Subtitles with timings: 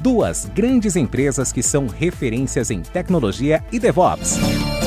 [0.00, 4.79] duas grandes empresas que são referências em tecnologia e DevOps.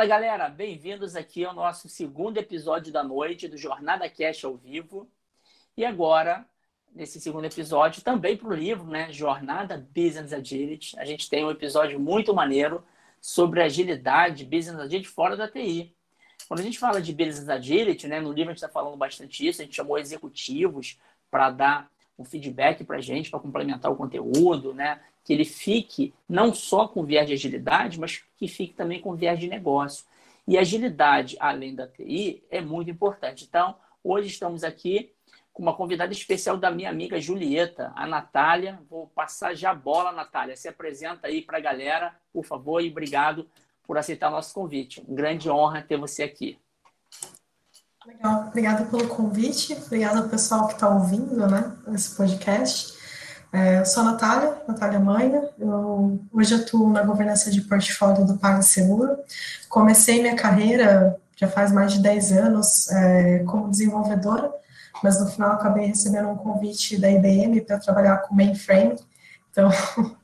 [0.00, 5.06] Fala galera, bem-vindos aqui ao nosso segundo episódio da noite do Jornada Cash ao vivo.
[5.76, 6.46] E agora,
[6.90, 9.12] nesse segundo episódio, também para o livro, né?
[9.12, 10.98] Jornada Business Agility.
[10.98, 12.82] A gente tem um episódio muito maneiro
[13.20, 15.94] sobre agilidade, business agility fora da TI.
[16.48, 19.46] Quando a gente fala de business agility, né, no livro a gente está falando bastante
[19.46, 20.98] isso, a gente chamou executivos
[21.30, 24.98] para dar um feedback para a gente, para complementar o conteúdo, né?
[25.24, 29.38] Que ele fique não só com viés de agilidade, mas que fique também com viés
[29.38, 30.04] de negócio.
[30.46, 33.46] E agilidade, além da TI, é muito importante.
[33.48, 35.12] Então, hoje estamos aqui
[35.52, 38.80] com uma convidada especial da minha amiga Julieta, a Natália.
[38.88, 40.56] Vou passar já a bola, Natália.
[40.56, 43.48] Se apresenta aí para a galera, por favor, e obrigado
[43.84, 45.04] por aceitar nosso convite.
[45.08, 46.58] grande honra ter você aqui.
[48.06, 52.99] Legal, obrigada pelo convite, obrigada ao pessoal que está ouvindo né, esse podcast.
[53.52, 58.38] É, eu sou a Natália, Natália Manha, eu hoje atuo na governança de portfólio do
[58.38, 59.18] PagSeguro.
[59.68, 64.52] Comecei minha carreira já faz mais de 10 anos é, como desenvolvedora,
[65.02, 68.96] mas no final acabei recebendo um convite da IBM para trabalhar com mainframe,
[69.50, 69.70] então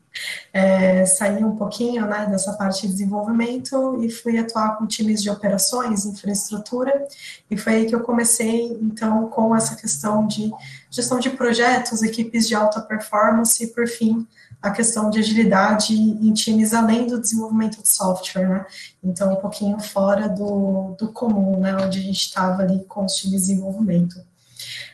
[0.56, 5.28] é, saí um pouquinho né, dessa parte de desenvolvimento e fui atuar com times de
[5.28, 7.06] operações, infraestrutura,
[7.50, 10.50] e foi aí que eu comecei, então, com essa questão de
[10.90, 14.26] gestão de projetos, equipes de alta performance e, por fim,
[14.62, 18.66] a questão de agilidade em times além do desenvolvimento de software, né?
[19.04, 21.76] Então, um pouquinho fora do, do comum, né?
[21.76, 24.16] Onde a gente estava ali com os times de desenvolvimento.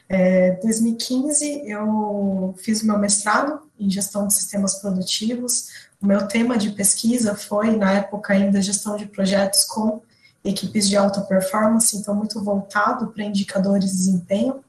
[0.09, 5.69] É, 2015 eu fiz meu mestrado em gestão de sistemas produtivos.
[6.01, 10.03] O meu tema de pesquisa foi, na época ainda, gestão de projetos com
[10.45, 14.63] equipes de alta performance, então muito voltado para indicadores de desempenho.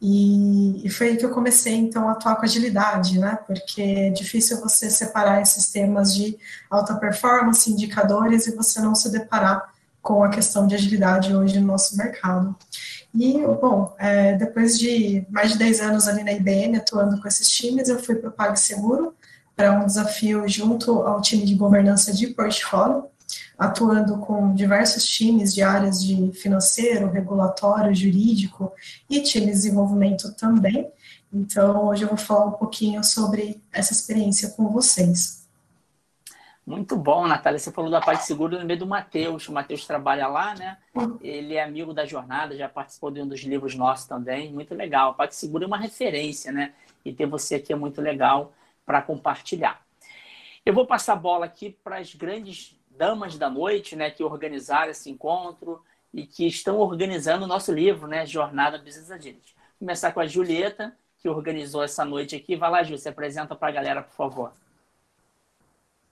[0.00, 3.36] E, e, foi aí que eu comecei, então, a atuar com agilidade, né?
[3.46, 6.38] Porque é difícil você separar esses temas de
[6.70, 11.66] alta performance, indicadores, e você não se deparar com a questão de agilidade hoje no
[11.66, 12.54] nosso mercado.
[13.14, 17.48] E, bom, é, depois de mais de 10 anos ali na IBM, atuando com esses
[17.48, 19.14] times, eu fui para o PagSeguro,
[19.56, 23.06] para um desafio junto ao time de governança de portfólio,
[23.58, 28.72] atuando com diversos times de áreas de financeiro, regulatório, jurídico
[29.10, 30.88] e times de desenvolvimento também.
[31.32, 35.47] Então, hoje eu vou falar um pouquinho sobre essa experiência com vocês.
[36.68, 37.58] Muito bom, Natália.
[37.58, 39.48] Você falou da parte segura no meio do Matheus.
[39.48, 40.76] O Matheus trabalha lá, né?
[41.22, 44.52] Ele é amigo da jornada, já participou de um dos livros nossos também.
[44.52, 45.12] Muito legal.
[45.12, 46.74] A parte segura é uma referência, né?
[47.06, 48.52] E ter você aqui é muito legal
[48.84, 49.80] para compartilhar.
[50.64, 54.10] Eu vou passar a bola aqui para as grandes damas da noite, né?
[54.10, 58.26] Que organizaram esse encontro e que estão organizando o nosso livro, né?
[58.26, 59.54] Jornada Business Agility.
[59.56, 62.56] Vou começar com a Julieta, que organizou essa noite aqui.
[62.56, 64.52] Vai lá, Ju, se apresenta para a galera, por favor.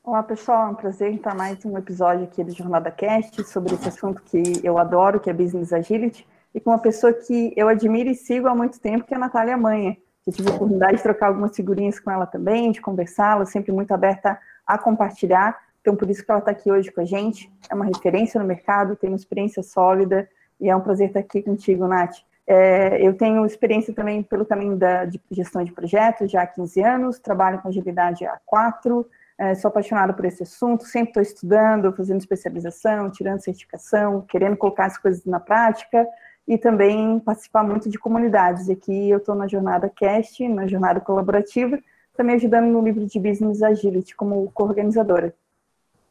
[0.07, 0.69] Olá, pessoal.
[0.69, 4.61] É um prazer estar mais um episódio aqui do Jornada Cast sobre esse assunto que
[4.63, 6.25] eu adoro, que é Business Agility,
[6.55, 9.21] e com uma pessoa que eu admiro e sigo há muito tempo, que é a
[9.21, 9.97] Natália Manha.
[10.25, 13.93] Eu tive a oportunidade de trocar algumas figurinhas com ela também, de é sempre muito
[13.93, 15.59] aberta a compartilhar.
[15.81, 17.53] Então, por isso que ela está aqui hoje com a gente.
[17.69, 20.29] É uma referência no mercado, tem uma experiência sólida,
[20.61, 22.19] e é um prazer estar aqui contigo, Nath.
[22.47, 26.81] É, eu tenho experiência também pelo caminho da de gestão de projetos já há 15
[26.81, 29.05] anos, trabalho com agilidade há 4
[29.39, 34.87] é, sou apaixonada por esse assunto, sempre estou estudando, fazendo especialização, tirando certificação, querendo colocar
[34.87, 36.07] as coisas na prática
[36.49, 38.71] e também participar muito de comunidades.
[38.71, 41.79] Aqui eu estou na jornada CAST, na jornada colaborativa,
[42.17, 45.35] também ajudando no livro de Business Agility como co-organizadora.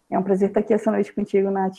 [0.10, 1.78] É um prazer estar aqui essa noite contigo, Nath.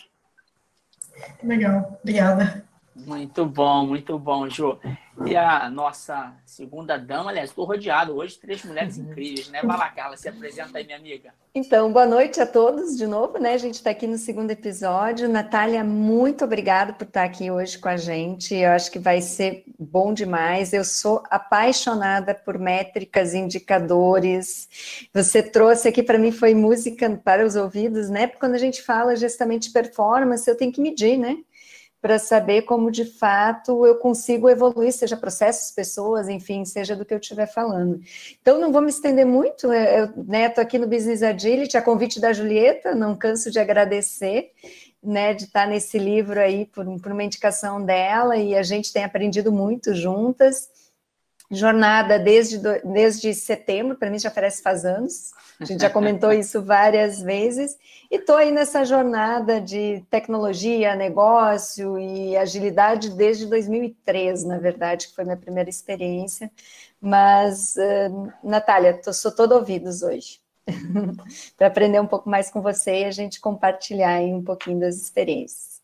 [1.43, 2.66] Legal, obrigada.
[3.05, 4.79] Muito bom, muito bom, Ju.
[5.25, 9.61] E a nossa segunda dama, aliás, estou rodeado hoje, três mulheres incríveis, né?
[9.63, 11.33] Vai lá, Carla, se apresenta aí, minha amiga.
[11.55, 13.55] Então, boa noite a todos de novo, né?
[13.55, 15.29] A gente está aqui no segundo episódio.
[15.29, 18.55] Natália, muito obrigada por estar aqui hoje com a gente.
[18.55, 20.75] Eu acho que vai ser bom demais.
[20.75, 25.09] Eu sou apaixonada por métricas, indicadores.
[25.15, 28.27] Você trouxe aqui para mim foi música para os ouvidos, né?
[28.27, 31.39] Porque quando a gente fala justamente performance, eu tenho que medir, né?
[32.07, 37.13] Para saber como de fato eu consigo evoluir, seja processos, pessoas, enfim, seja do que
[37.13, 38.01] eu estiver falando.
[38.41, 42.21] Então, não vou me estender muito, eu estou né, aqui no Business Agility, a convite
[42.21, 44.53] da Julieta, não canso de agradecer,
[45.03, 49.03] né, de estar nesse livro aí por, por uma indicação dela, e a gente tem
[49.03, 50.69] aprendido muito juntas.
[51.51, 56.63] Jornada desde, desde setembro, para mim já parece faz anos, a gente já comentou isso
[56.63, 57.79] várias vezes.
[58.11, 65.15] E estou aí nessa jornada de tecnologia, negócio e agilidade desde 2003, na verdade, que
[65.15, 66.51] foi minha primeira experiência.
[67.01, 70.41] Mas, uh, Natália, tô, sou todo ouvidos hoje.
[71.57, 74.97] para aprender um pouco mais com você e a gente compartilhar aí um pouquinho das
[74.97, 75.81] experiências.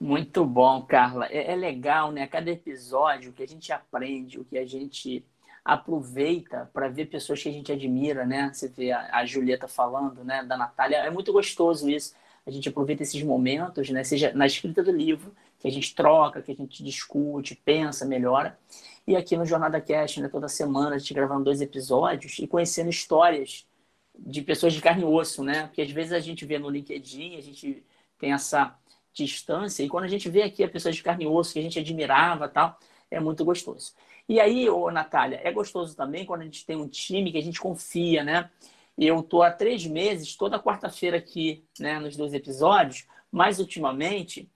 [0.00, 1.26] Muito bom, Carla.
[1.26, 2.26] É, é legal, né?
[2.26, 5.24] Cada episódio que a gente aprende, o que a gente
[5.68, 8.50] aproveita para ver pessoas que a gente admira, né?
[8.50, 10.42] Você vê a, a Julieta falando, né?
[10.42, 12.14] Da Natália, é muito gostoso isso.
[12.46, 14.02] A gente aproveita esses momentos, né?
[14.02, 18.58] Seja na escrita do livro, que a gente troca, que a gente discute, pensa, melhora.
[19.06, 20.28] E aqui no Jornada Cast, né?
[20.28, 23.66] Toda semana a gente gravando dois episódios e conhecendo histórias
[24.18, 25.66] de pessoas de carne e osso, né?
[25.66, 27.84] Porque às vezes a gente vê no LinkedIn, a gente
[28.18, 28.74] tem essa
[29.12, 31.62] distância, e quando a gente vê aqui a pessoas de carne e osso que a
[31.62, 32.78] gente admirava tal,
[33.10, 33.92] é muito gostoso.
[34.28, 37.42] E aí, ô, Natália, é gostoso também quando a gente tem um time que a
[37.42, 38.50] gente confia, né?
[38.96, 44.50] Eu tô há três meses, toda quarta-feira aqui, né, nos dois episódios, mas ultimamente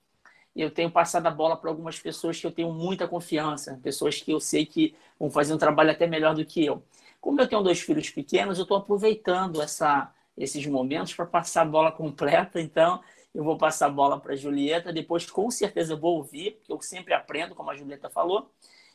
[0.55, 4.31] eu tenho passado a bola para algumas pessoas que eu tenho muita confiança, pessoas que
[4.31, 6.83] eu sei que vão fazer um trabalho até melhor do que eu.
[7.21, 11.65] Como eu tenho dois filhos pequenos, eu estou aproveitando essa, esses momentos para passar a
[11.65, 13.01] bola completa, então
[13.33, 16.71] eu vou passar a bola para a Julieta, depois com certeza eu vou ouvir, porque
[16.71, 18.51] eu sempre aprendo, como a Julieta falou,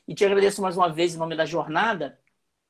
[0.09, 2.19] e te agradeço mais uma vez em nome da jornada.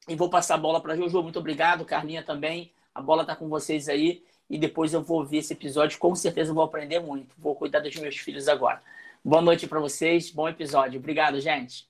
[0.08, 1.22] E vou passar a bola para Jojo.
[1.22, 2.72] Muito obrigado, Carlinha também.
[2.92, 4.24] A bola está com vocês aí.
[4.50, 6.00] E depois eu vou ouvir esse episódio.
[6.00, 7.36] Com certeza vou aprender muito.
[7.38, 8.82] Vou cuidar dos meus filhos agora.
[9.24, 10.32] Boa noite para vocês.
[10.32, 10.98] Bom episódio.
[10.98, 11.88] Obrigado, gente.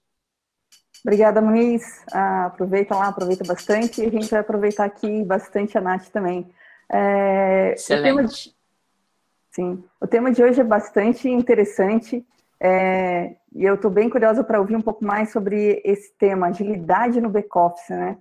[1.03, 2.05] Obrigada, Muniz.
[2.13, 4.03] Ah, aproveita lá, aproveita bastante.
[4.03, 6.47] E a gente vai aproveitar aqui bastante a Nath também.
[6.93, 8.01] É, Excelente.
[8.01, 8.55] O tema de...
[9.51, 9.85] Sim.
[9.99, 12.23] O tema de hoje é bastante interessante.
[12.61, 17.21] É, e eu estou bem curiosa para ouvir um pouco mais sobre esse tema, agilidade
[17.21, 18.17] no back-office, né?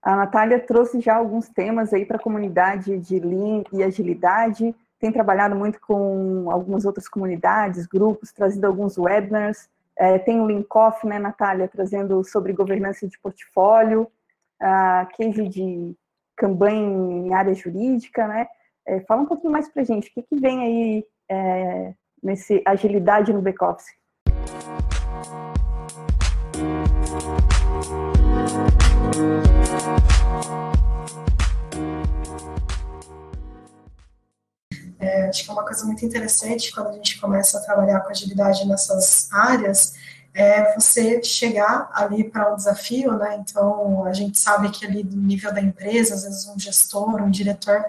[0.00, 5.12] A Natália trouxe já alguns temas aí para a comunidade de Lean e agilidade, tem
[5.12, 11.18] trabalhado muito com algumas outras comunidades, grupos, trazido alguns webinars, é, tem o Linkoff, né,
[11.18, 14.10] Natália, trazendo sobre governança de portfólio,
[14.58, 15.94] a case de
[16.34, 18.48] Kanban em área jurídica, né?
[18.86, 21.92] É, fala um pouquinho mais para gente, o que, que vem aí é,
[22.22, 23.98] nesse agilidade no back-office?
[35.00, 38.10] É, acho que é uma coisa muito interessante quando a gente começa a trabalhar com
[38.10, 39.94] agilidade nessas áreas,
[40.34, 43.36] é você chegar ali para um desafio, né?
[43.40, 47.30] Então, a gente sabe que ali do nível da empresa, às vezes um gestor, um
[47.30, 47.84] diretor,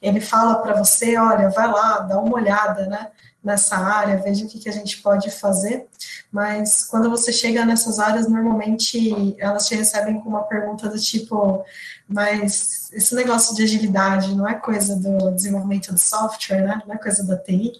[0.00, 3.10] ele fala para você, olha, vai lá, dá uma olhada, né?
[3.42, 5.86] Nessa área, veja o que, que a gente pode fazer,
[6.30, 11.64] mas quando você chega nessas áreas, normalmente elas te recebem com uma pergunta do tipo,
[12.06, 16.82] mas esse negócio de agilidade não é coisa do desenvolvimento de software, né?
[16.86, 17.72] Não é coisa da TI.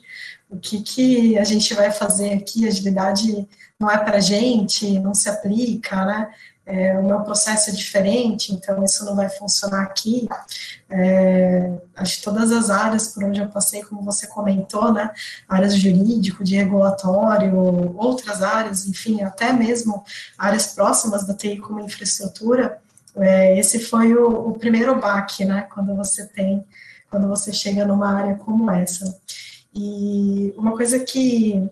[0.49, 2.67] O que, que a gente vai fazer aqui?
[2.67, 3.47] Agilidade
[3.79, 6.31] não é para gente, não se aplica, né?
[6.71, 10.29] É, o meu processo é diferente, então isso não vai funcionar aqui.
[10.89, 15.11] É, acho que todas as áreas por onde eu passei, como você comentou, né,
[15.49, 20.05] áreas jurídico, de regulatório, outras áreas, enfim, até mesmo
[20.39, 22.79] áreas próximas da TI como infraestrutura,
[23.17, 26.65] é, esse foi o, o primeiro baque, né, quando você tem,
[27.11, 29.19] quando você chega numa área como essa.
[29.75, 31.69] E uma coisa que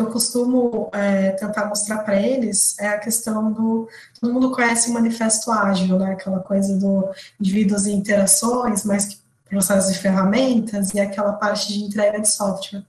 [0.00, 3.88] eu costumo é, tentar mostrar para eles é a questão do.
[4.20, 6.12] Todo mundo conhece o manifesto ágil, né?
[6.12, 7.08] Aquela coisa do
[7.40, 12.84] indivíduos e interações, mas que processo de ferramentas e aquela parte de entrega de software.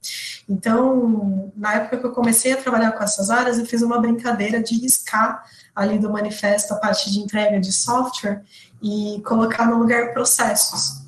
[0.48, 4.62] Então, na época que eu comecei a trabalhar com essas áreas, eu fiz uma brincadeira
[4.62, 8.42] de riscar ali do manifesto a parte de entrega de software
[8.80, 11.02] e colocar no lugar processos.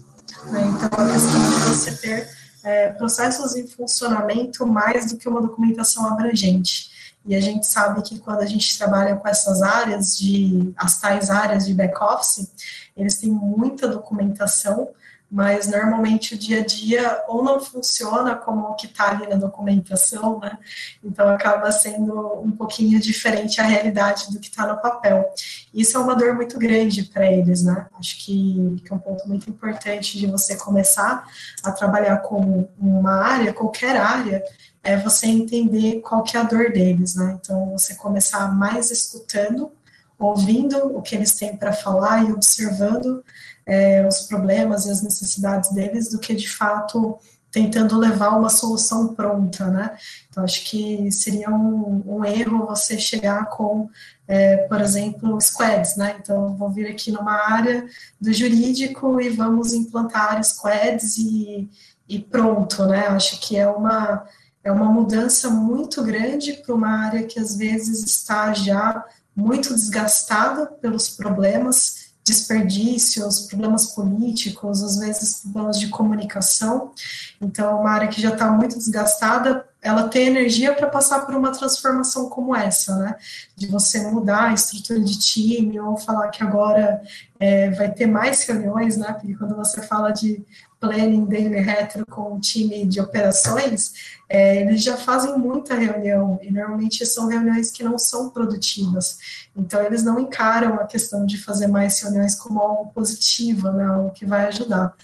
[0.47, 0.61] Né?
[0.67, 6.07] Então, a questão de você ter é, processos em funcionamento mais do que uma documentação
[6.07, 6.91] abrangente.
[7.27, 11.31] E a gente sabe que quando a gente trabalha com essas áreas de as tais
[11.31, 12.51] áreas de back office,
[12.97, 14.89] eles têm muita documentação,
[15.35, 19.35] mas normalmente o dia a dia ou não funciona como o que está ali na
[19.35, 20.57] documentação, né?
[21.03, 25.29] Então acaba sendo um pouquinho diferente a realidade do que está no papel.
[25.75, 27.89] Isso é uma dor muito grande para eles, né?
[27.99, 31.25] Acho que, que é um ponto muito importante de você começar
[31.65, 34.41] a trabalhar com uma área, qualquer área,
[34.85, 37.37] é você entender qual que é a dor deles, né?
[37.41, 39.73] Então você começar mais escutando,
[40.17, 43.25] ouvindo o que eles têm para falar e observando
[43.67, 47.19] é, os problemas e as necessidades deles do que de fato
[47.55, 49.97] tentando levar uma solução pronta, né?
[50.29, 53.89] Então, acho que seria um, um erro você chegar com,
[54.27, 56.17] é, por exemplo, squads, né?
[56.19, 57.87] Então, vou vir aqui numa área
[58.21, 61.71] do jurídico e vamos implantar squads e,
[62.09, 63.07] e pronto, né?
[63.07, 64.27] Acho que é uma,
[64.65, 69.05] é uma mudança muito grande para uma área que às vezes está já
[69.35, 76.93] muito desgastada pelos problemas desperdícios, problemas políticos, às vezes problemas de comunicação.
[77.41, 81.53] Então, uma área que já está muito desgastada, ela tem energia para passar por uma
[81.53, 83.17] transformação como essa, né?
[83.55, 87.03] De você mudar a estrutura de time ou falar que agora
[87.39, 89.13] é, vai ter mais reuniões, né?
[89.13, 90.43] Porque quando você fala de
[90.85, 93.95] planning daily retro com o time de operações,
[94.29, 99.19] é, eles já fazem muita reunião e normalmente são reuniões que não são produtivas.
[99.57, 104.11] Então eles não encaram a questão de fazer mais reuniões como algo positivo, né, algo
[104.11, 104.95] que vai ajudar.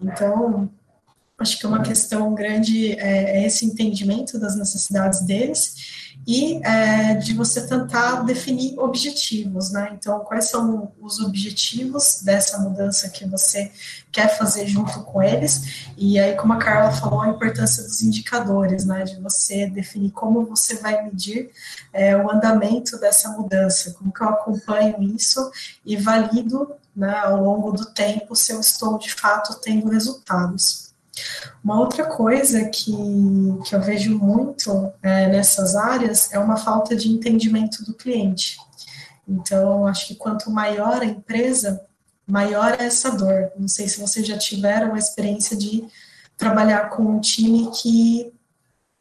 [0.00, 0.68] Então
[1.40, 7.14] acho que é uma questão grande é, é esse entendimento das necessidades deles e é,
[7.14, 9.90] de você tentar definir objetivos, né?
[9.94, 13.72] Então, quais são os objetivos dessa mudança que você
[14.12, 15.88] quer fazer junto com eles?
[15.96, 19.04] E aí, como a Carla falou, a importância dos indicadores, né?
[19.04, 21.50] De você definir como você vai medir
[21.92, 25.50] é, o andamento dessa mudança, como que eu acompanho isso
[25.84, 30.89] e valido, né, ao longo do tempo se eu estou de fato tendo resultados.
[31.62, 32.92] Uma outra coisa que,
[33.64, 38.58] que eu vejo muito é, nessas áreas é uma falta de entendimento do cliente.
[39.26, 41.80] Então, acho que quanto maior a empresa,
[42.26, 43.52] maior é essa dor.
[43.56, 45.84] Não sei se vocês já tiveram a experiência de
[46.36, 48.32] trabalhar com um time que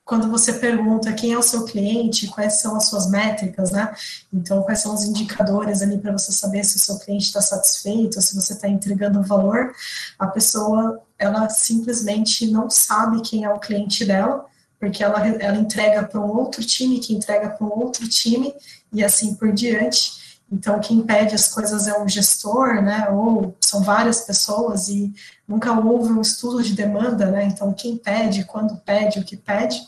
[0.09, 3.93] quando você pergunta quem é o seu cliente, quais são as suas métricas, né?
[4.33, 8.19] Então, quais são os indicadores ali para você saber se o seu cliente está satisfeito,
[8.19, 9.71] se você está entregando valor,
[10.17, 14.47] a pessoa, ela simplesmente não sabe quem é o cliente dela,
[14.79, 18.51] porque ela, ela entrega para um outro time, que entrega para um outro time,
[18.91, 20.28] e assim por diante.
[20.51, 25.13] Então, quem pede as coisas é um gestor, né, ou são várias pessoas e
[25.47, 29.79] nunca houve um estudo de demanda, né, então quem pede, quando pede, o que pede,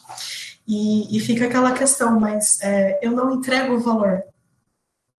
[0.68, 4.24] e, e fica aquela questão, mas é, eu não entrego o valor,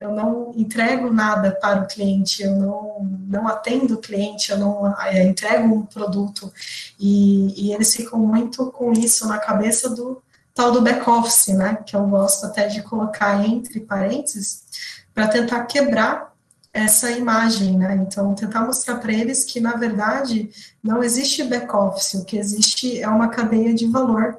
[0.00, 4.96] eu não entrego nada para o cliente, eu não, não atendo o cliente, eu não
[5.00, 6.52] é, entrego um produto,
[6.98, 10.22] e, e eles ficam muito com isso na cabeça do
[10.54, 14.62] tal do back-office, né, que eu gosto até de colocar entre parênteses,
[15.14, 16.32] para tentar quebrar
[16.72, 17.96] essa imagem, né?
[17.96, 20.50] Então, tentar mostrar para eles que, na verdade,
[20.82, 24.38] não existe back-office, o que existe é uma cadeia de valor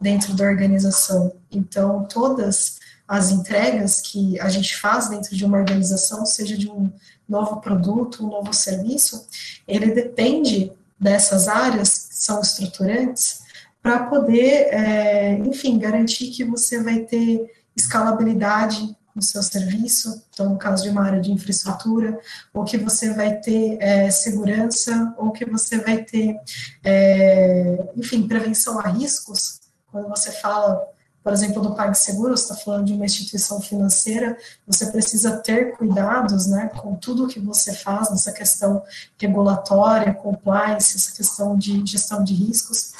[0.00, 1.34] dentro da organização.
[1.50, 6.92] Então, todas as entregas que a gente faz dentro de uma organização, seja de um
[7.28, 9.26] novo produto, um novo serviço,
[9.66, 13.40] ele depende dessas áreas que são estruturantes
[13.82, 20.58] para poder, é, enfim, garantir que você vai ter escalabilidade no seu serviço, então no
[20.58, 22.20] caso de uma área de infraestrutura,
[22.52, 26.38] ou que você vai ter é, segurança, ou que você vai ter,
[26.84, 30.86] é, enfim, prevenção a riscos, quando você fala,
[31.24, 36.46] por exemplo, do PagSeguro, você está falando de uma instituição financeira, você precisa ter cuidados,
[36.46, 38.82] né, com tudo que você faz nessa questão
[39.18, 42.92] regulatória, compliance, essa questão de gestão de riscos,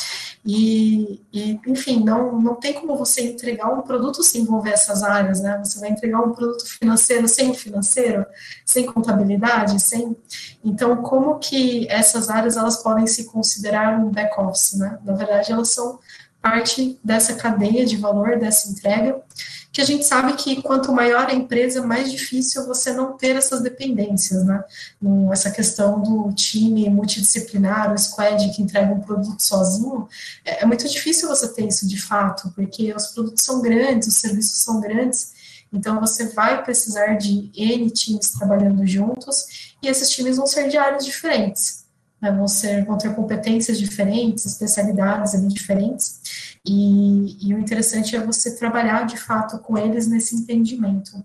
[0.47, 5.41] e, e, enfim, não, não tem como você entregar um produto sem envolver essas áreas,
[5.41, 5.61] né?
[5.65, 8.25] Você vai entregar um produto financeiro sem financeiro,
[8.65, 10.17] sem contabilidade, sem.
[10.65, 15.01] Então, como que essas áreas elas podem se considerar um back-office, né?
[15.05, 15.99] Na verdade, elas são
[16.41, 19.21] parte dessa cadeia de valor, dessa entrega,
[19.77, 23.61] que a gente sabe que quanto maior a empresa, mais difícil você não ter essas
[23.61, 24.65] dependências, né?
[25.31, 30.09] Essa questão do time multidisciplinar, o squad que entrega um produto sozinho,
[30.47, 34.15] é, é muito difícil você ter isso de fato, porque os produtos são grandes, os
[34.15, 35.35] serviços são grandes,
[35.71, 40.79] então você vai precisar de N times trabalhando juntos, e esses times vão ser de
[40.79, 41.85] áreas diferentes.
[42.21, 48.21] Né, vão, ser, vão ter competências diferentes, especialidades ali diferentes, e, e o interessante é
[48.21, 51.25] você trabalhar de fato com eles nesse entendimento.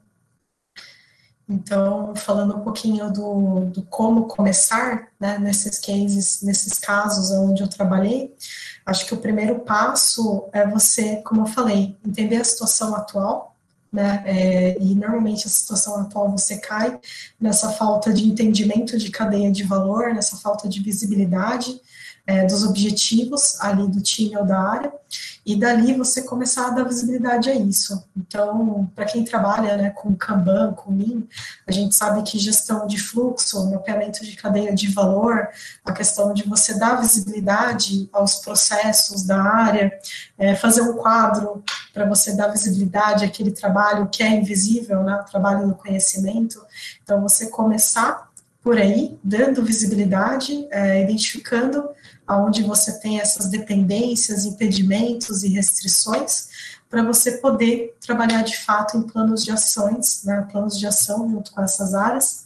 [1.51, 7.67] Então, falando um pouquinho do, do como começar, né, nesses cases, nesses casos onde eu
[7.67, 8.33] trabalhei,
[8.86, 13.50] acho que o primeiro passo é você, como eu falei, entender a situação atual,
[13.91, 16.98] né, é, e normalmente a situação atual você cai
[17.39, 21.79] nessa falta de entendimento de cadeia de valor, nessa falta de visibilidade,
[22.25, 24.93] é, dos objetivos ali do time ou da área,
[25.45, 28.07] e dali você começar a dar visibilidade a isso.
[28.15, 31.23] Então, para quem trabalha né, com Kanban, com Lean,
[31.67, 35.49] a gente sabe que gestão de fluxo, mapeamento de cadeia de valor,
[35.83, 39.91] a questão de você dar visibilidade aos processos da área,
[40.37, 45.29] é, fazer um quadro para você dar visibilidade àquele trabalho que é invisível, né, o
[45.29, 46.63] trabalho do conhecimento.
[47.03, 48.30] Então, você começar
[48.63, 51.89] por aí, dando visibilidade, é, identificando
[52.27, 56.49] aonde você tem essas dependências, impedimentos e restrições,
[56.89, 61.51] para você poder trabalhar de fato em planos de ações, né, planos de ação junto
[61.51, 62.45] com essas áreas,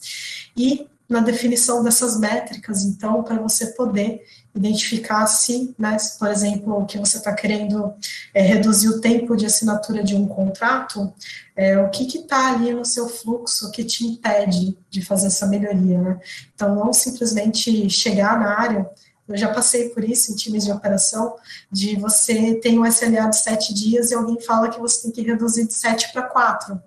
[0.55, 4.23] e na definição dessas métricas, então, para você poder
[4.55, 7.93] identificar se, né, se, por exemplo, que você está querendo
[8.33, 11.13] é reduzir o tempo de assinatura de um contrato,
[11.55, 16.01] é, o que está ali no seu fluxo que te impede de fazer essa melhoria,
[16.01, 16.19] né?
[16.53, 18.89] Então, não simplesmente chegar na área
[19.27, 21.35] eu já passei por isso em times de operação,
[21.71, 25.21] de você ter um SLA de sete dias e alguém fala que você tem que
[25.21, 26.79] reduzir de sete para quatro.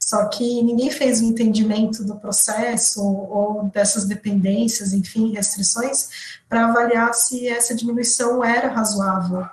[0.00, 6.08] Só que ninguém fez o entendimento do processo ou dessas dependências, enfim, restrições,
[6.48, 9.46] para avaliar se essa diminuição era razoável.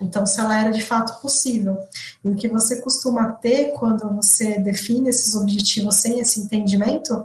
[0.00, 1.78] Então, se ela era de fato possível.
[2.24, 7.24] E o que você costuma ter quando você define esses objetivos sem esse entendimento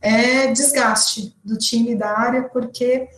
[0.00, 3.08] é desgaste do time da área, porque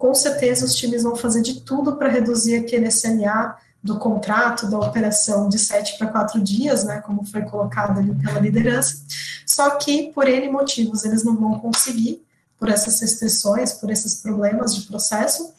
[0.00, 4.78] com certeza os times vão fazer de tudo para reduzir aquele SLA do contrato, da
[4.78, 9.02] operação de sete para quatro dias, né, como foi colocado ali pela liderança,
[9.46, 12.24] só que por N motivos eles não vão conseguir,
[12.58, 15.52] por essas restrições, por esses problemas de processo,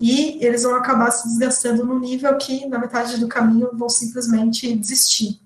[0.00, 4.72] e eles vão acabar se desgastando no nível que, na metade do caminho, vão simplesmente
[4.76, 5.40] desistir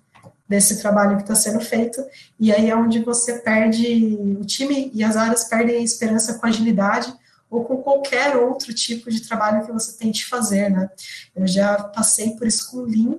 [0.47, 2.05] desse trabalho que está sendo feito,
[2.39, 6.47] e aí é onde você perde, o time e as áreas perdem a esperança com
[6.47, 7.13] agilidade,
[7.51, 10.91] ou com qualquer outro tipo de trabalho que você tente fazer, né?
[11.35, 13.19] Eu já passei por isso com Lean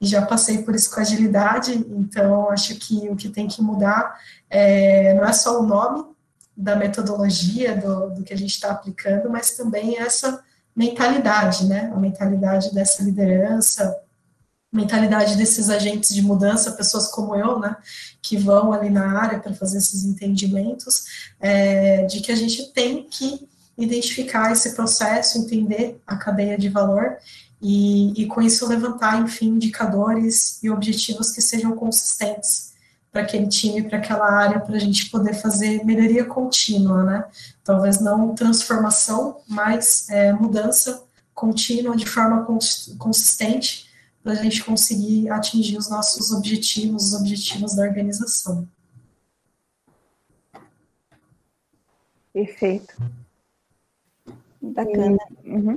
[0.00, 4.18] e já passei por isso com agilidade, então acho que o que tem que mudar
[4.48, 6.04] é, não é só o nome
[6.56, 10.42] da metodologia, do, do que a gente está aplicando, mas também essa
[10.74, 11.90] mentalidade, né?
[11.94, 13.94] A mentalidade dessa liderança,
[14.72, 17.76] mentalidade desses agentes de mudança, pessoas como eu, né,
[18.22, 23.02] que vão ali na área para fazer esses entendimentos, é, de que a gente tem
[23.04, 23.48] que
[23.80, 27.16] identificar esse processo, entender a cadeia de valor
[27.60, 32.70] e, e com isso levantar, enfim, indicadores e objetivos que sejam consistentes
[33.12, 37.24] para aquele time, para aquela área, para a gente poder fazer melhoria contínua, né?
[37.64, 41.02] Talvez não transformação, mas é, mudança
[41.34, 42.46] contínua de forma
[42.98, 43.90] consistente
[44.22, 48.68] para a gente conseguir atingir os nossos objetivos, os objetivos da organização.
[52.32, 52.94] Perfeito.
[54.60, 55.18] Bacana.
[55.44, 55.76] Uhum.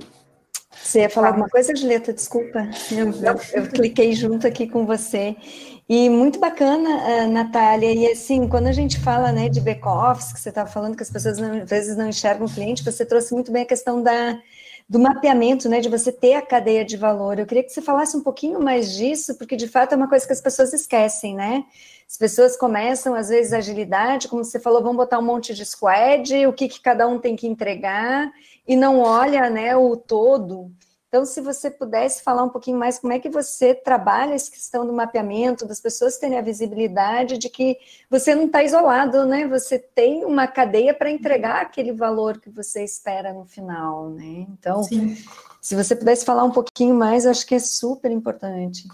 [0.82, 2.12] Você ia falar alguma coisa, Julieta?
[2.12, 2.70] Desculpa.
[2.92, 5.36] Eu, eu, eu, cliquei junto aqui com você.
[5.88, 7.94] E muito bacana, uh, Natália.
[7.94, 11.12] E assim, quando a gente fala né, de back-office, que você estava falando que as
[11.12, 14.40] pessoas não, às vezes não enxergam o cliente, você trouxe muito bem a questão da,
[14.90, 17.38] do mapeamento, né, de você ter a cadeia de valor.
[17.38, 20.26] Eu queria que você falasse um pouquinho mais disso, porque de fato é uma coisa
[20.26, 21.66] que as pessoas esquecem, né?
[22.10, 26.46] As pessoas começam, às vezes, agilidade, como você falou, vão botar um monte de squad,
[26.46, 28.32] o que, que cada um tem que entregar,
[28.68, 30.72] e não olha né, o todo.
[31.14, 34.84] Então, se você pudesse falar um pouquinho mais como é que você trabalha essa questão
[34.84, 37.78] do mapeamento, das pessoas terem a visibilidade de que
[38.10, 39.48] você não está isolado, né?
[39.48, 44.48] Você tem uma cadeia para entregar aquele valor que você espera no final, né?
[44.50, 45.16] Então, Sim.
[45.62, 48.88] se você pudesse falar um pouquinho mais, acho que é super importante.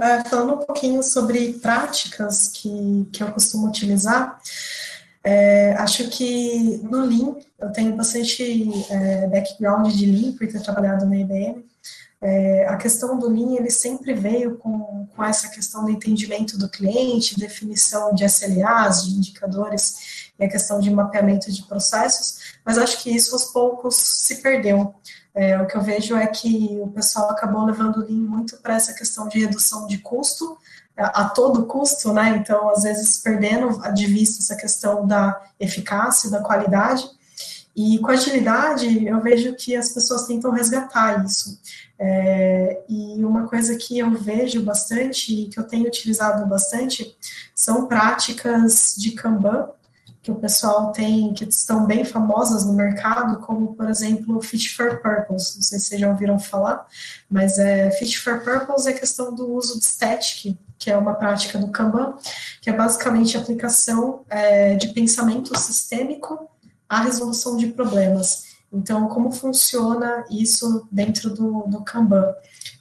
[0.00, 4.40] É, falando um pouquinho sobre práticas que, que eu costumo utilizar,
[5.22, 8.42] é, acho que no Lean, eu tenho bastante
[8.90, 11.64] é, background de Lean, por ter trabalhado na IBM,
[12.22, 16.68] É, a questão do Lean, ele sempre veio com, com essa questão do entendimento do
[16.68, 23.02] cliente, definição de SLAs, de indicadores, e a questão de mapeamento de processos, mas acho
[23.02, 24.94] que isso aos poucos se perdeu.
[25.34, 28.74] É, o que eu vejo é que o pessoal acabou levando o Lean muito para
[28.74, 30.58] essa questão de redução de custo,
[30.96, 32.36] a, todo custo, né?
[32.36, 37.08] Então, às vezes, perdendo de vista essa questão da eficácia, da qualidade.
[37.74, 41.58] E com agilidade, eu vejo que as pessoas tentam resgatar isso.
[41.98, 47.16] É, e uma coisa que eu vejo bastante, que eu tenho utilizado bastante,
[47.54, 49.68] são práticas de Kanban,
[50.22, 55.00] que o pessoal tem, que estão bem famosas no mercado, como, por exemplo, Fit for
[55.00, 56.86] Purpose, não sei se vocês já ouviram falar,
[57.28, 61.58] mas é, Fit for Purpose é questão do uso de static, que é uma prática
[61.58, 62.14] do Kanban,
[62.60, 66.48] que é basicamente a aplicação é, de pensamento sistêmico
[66.88, 68.50] à resolução de problemas.
[68.72, 72.34] Então, como funciona isso dentro do, do Kanban?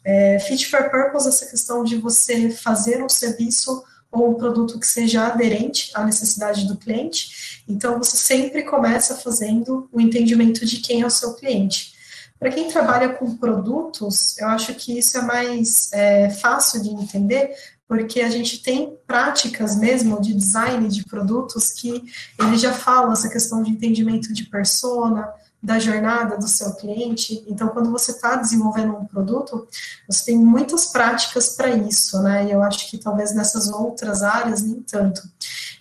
[0.03, 4.87] É, fit for Purpose, essa questão de você fazer um serviço ou um produto que
[4.87, 7.63] seja aderente à necessidade do cliente.
[7.67, 11.93] Então, você sempre começa fazendo o entendimento de quem é o seu cliente.
[12.39, 17.53] Para quem trabalha com produtos, eu acho que isso é mais é, fácil de entender,
[17.85, 22.03] porque a gente tem práticas mesmo de design de produtos que
[22.39, 25.27] ele já fala essa questão de entendimento de persona,
[25.61, 27.43] da jornada do seu cliente.
[27.47, 29.67] Então, quando você está desenvolvendo um produto,
[30.07, 32.45] você tem muitas práticas para isso, né?
[32.45, 35.21] E eu acho que talvez nessas outras áreas nem tanto.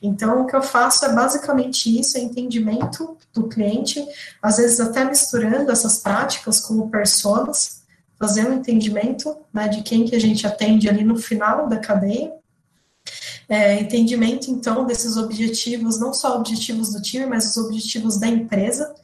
[0.02, 4.04] Então, o que eu faço é basicamente isso, é entendimento do cliente,
[4.42, 7.82] às vezes até misturando essas práticas como personas,
[8.18, 12.32] fazendo entendimento né, de quem que a gente atende ali no final da cadeia,
[13.48, 18.94] é, entendimento, então, desses objetivos, não só objetivos do time, mas os objetivos da empresa,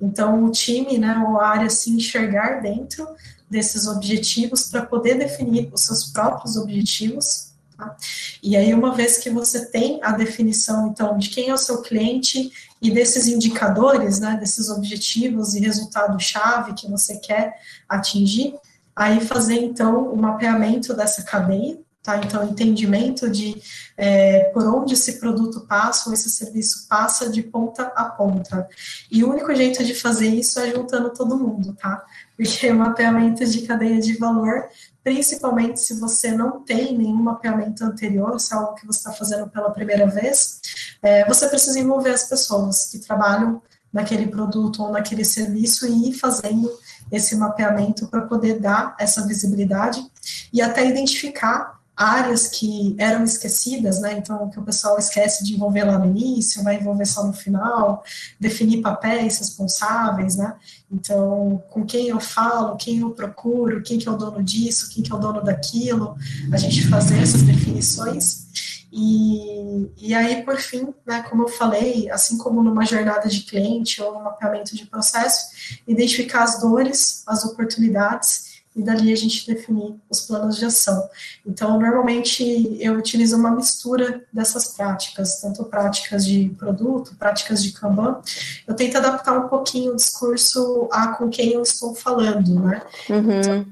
[0.00, 3.06] então, o time, né, ou a área se enxergar dentro
[3.48, 7.52] desses objetivos para poder definir os seus próprios objetivos.
[7.76, 7.96] Tá?
[8.42, 11.82] E aí, uma vez que você tem a definição, então, de quem é o seu
[11.82, 12.50] cliente
[12.80, 18.54] e desses indicadores, né, desses objetivos e resultado-chave que você quer atingir,
[18.96, 22.16] aí fazer, então, o mapeamento dessa cadeia, Tá?
[22.16, 23.62] Então, entendimento de
[23.96, 28.68] é, por onde esse produto passa ou esse serviço passa de ponta a ponta.
[29.08, 32.04] E o único jeito de fazer isso é juntando todo mundo, tá?
[32.36, 34.64] Porque o mapeamento de cadeia de valor,
[35.04, 39.48] principalmente se você não tem nenhum mapeamento anterior, se é algo que você está fazendo
[39.48, 40.60] pela primeira vez,
[41.00, 43.62] é, você precisa envolver as pessoas que trabalham
[43.92, 46.68] naquele produto ou naquele serviço e ir fazendo
[47.12, 50.04] esse mapeamento para poder dar essa visibilidade
[50.52, 54.14] e até identificar áreas que eram esquecidas, né?
[54.16, 58.02] Então, que o pessoal esquece de envolver lá no início, vai envolver só no final,
[58.40, 60.54] definir papéis responsáveis, né?
[60.90, 65.02] Então, com quem eu falo, quem eu procuro, quem que é o dono disso, quem
[65.02, 66.16] que é o dono daquilo,
[66.52, 68.46] a gente fazer essas definições.
[68.90, 74.02] E, e aí, por fim, né, como eu falei, assim como numa jornada de cliente
[74.02, 75.46] ou no mapeamento de processo,
[75.86, 81.08] identificar as dores, as oportunidades e dali a gente definir os planos de ação.
[81.46, 88.20] Então, normalmente eu utilizo uma mistura dessas práticas, tanto práticas de produto, práticas de Kanban.
[88.66, 92.82] Eu tento adaptar um pouquinho o discurso a com quem eu estou falando, né?
[93.10, 93.40] Uhum.
[93.40, 93.66] Então,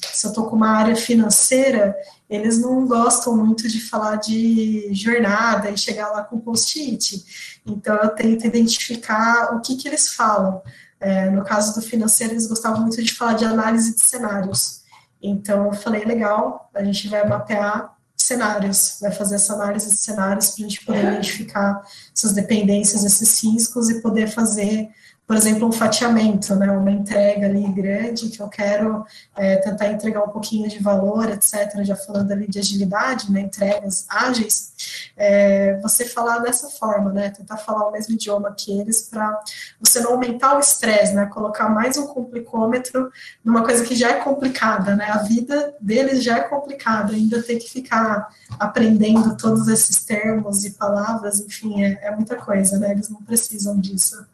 [0.00, 1.96] se eu estou com uma área financeira,
[2.30, 7.60] eles não gostam muito de falar de jornada e chegar lá com post-it.
[7.66, 10.62] Então, eu tento identificar o que, que eles falam.
[11.00, 14.82] É, no caso do financeiro, eles gostavam muito de falar de análise de cenários.
[15.22, 20.50] Então, eu falei, legal, a gente vai mapear cenários, vai fazer essa análise de cenários
[20.50, 21.82] para a gente poder identificar
[22.14, 24.90] essas dependências, esses riscos e poder fazer
[25.28, 29.04] por exemplo, um fatiamento, né, uma entrega ali grande, que eu quero
[29.36, 34.06] é, tentar entregar um pouquinho de valor, etc., já falando ali de agilidade, né, entregas
[34.08, 34.72] ágeis,
[35.18, 39.40] é, você falar dessa forma, né, tentar falar o mesmo idioma que eles para
[39.80, 43.10] você não aumentar o estresse, né, colocar mais um complicômetro
[43.44, 47.56] numa coisa que já é complicada, né, a vida deles já é complicada, ainda ter
[47.56, 48.28] que ficar
[48.58, 53.78] aprendendo todos esses termos e palavras, enfim, é, é muita coisa, né, eles não precisam
[53.78, 54.24] disso.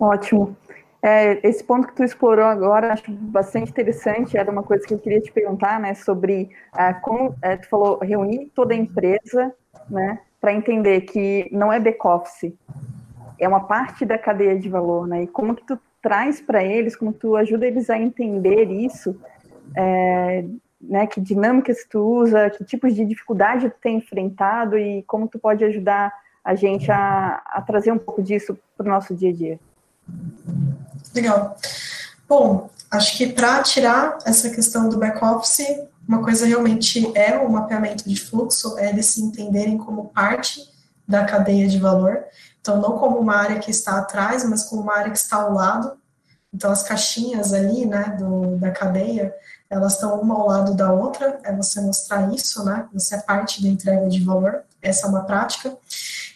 [0.00, 0.56] Ótimo.
[1.04, 4.98] É, esse ponto que tu explorou agora, acho bastante interessante, era uma coisa que eu
[4.98, 9.52] queria te perguntar, né, sobre é, como, é, tu falou, reunir toda a empresa,
[9.90, 12.54] né, para entender que não é back-office,
[13.36, 16.94] é uma parte da cadeia de valor, né, e como que tu traz para eles,
[16.94, 19.20] como tu ajuda eles a entender isso,
[19.76, 20.44] é,
[20.80, 25.36] né, que dinâmicas tu usa, que tipos de dificuldade tu tem enfrentado e como tu
[25.36, 26.12] pode ajudar
[26.44, 29.60] a gente a, a trazer um pouco disso para o nosso dia a dia.
[31.14, 31.56] Legal.
[32.28, 35.66] Bom, acho que para tirar essa questão do back-office,
[36.06, 40.70] uma coisa realmente é o mapeamento de fluxo, é eles se entenderem como parte
[41.06, 42.24] da cadeia de valor.
[42.60, 45.52] Então, não como uma área que está atrás, mas como uma área que está ao
[45.52, 45.92] lado.
[46.54, 49.34] Então, as caixinhas ali, né, do, da cadeia,
[49.68, 53.62] elas estão uma ao lado da outra, é você mostrar isso, né, você é parte
[53.62, 55.76] da entrega de valor, essa é uma prática.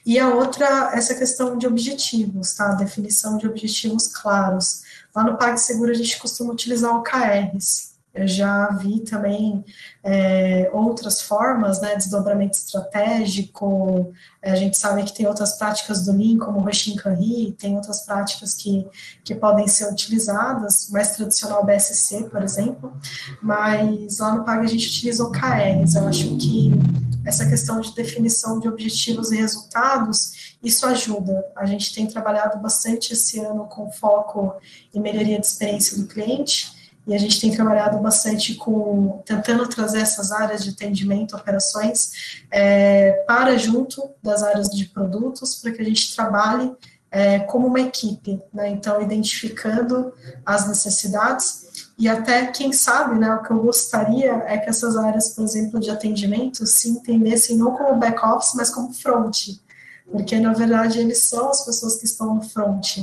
[0.07, 4.83] E a outra, essa questão de objetivos, tá, definição de objetivos claros.
[5.13, 9.63] Lá no PagSeguro a gente costuma utilizar OKRs, eu já vi também
[10.03, 16.39] é, outras formas, né, desdobramento estratégico, a gente sabe que tem outras práticas do Lean,
[16.39, 18.87] como o Roshinkanri, tem outras práticas que,
[19.23, 22.97] que podem ser utilizadas, mais tradicional BSC, por exemplo,
[23.43, 26.73] mas lá no PAG a gente utiliza OKRs, eu acho que
[27.27, 31.45] essa questão de definição de objetivos e resultados, isso ajuda.
[31.57, 34.55] A gente tem trabalhado bastante esse ano com foco
[34.95, 36.75] em melhoria de experiência do cliente,
[37.07, 43.13] e a gente tem trabalhado bastante com tentando trazer essas áreas de atendimento, operações, é,
[43.27, 46.73] para junto das áreas de produtos, para que a gente trabalhe
[47.11, 48.69] é, como uma equipe, né?
[48.71, 50.13] Então, identificando
[50.45, 51.67] as necessidades
[51.99, 55.81] e até, quem sabe, né, o que eu gostaria é que essas áreas, por exemplo,
[55.81, 59.49] de atendimento, se entendessem não como back-office, mas como front,
[60.11, 62.99] porque, na verdade, eles são as pessoas que estão no front,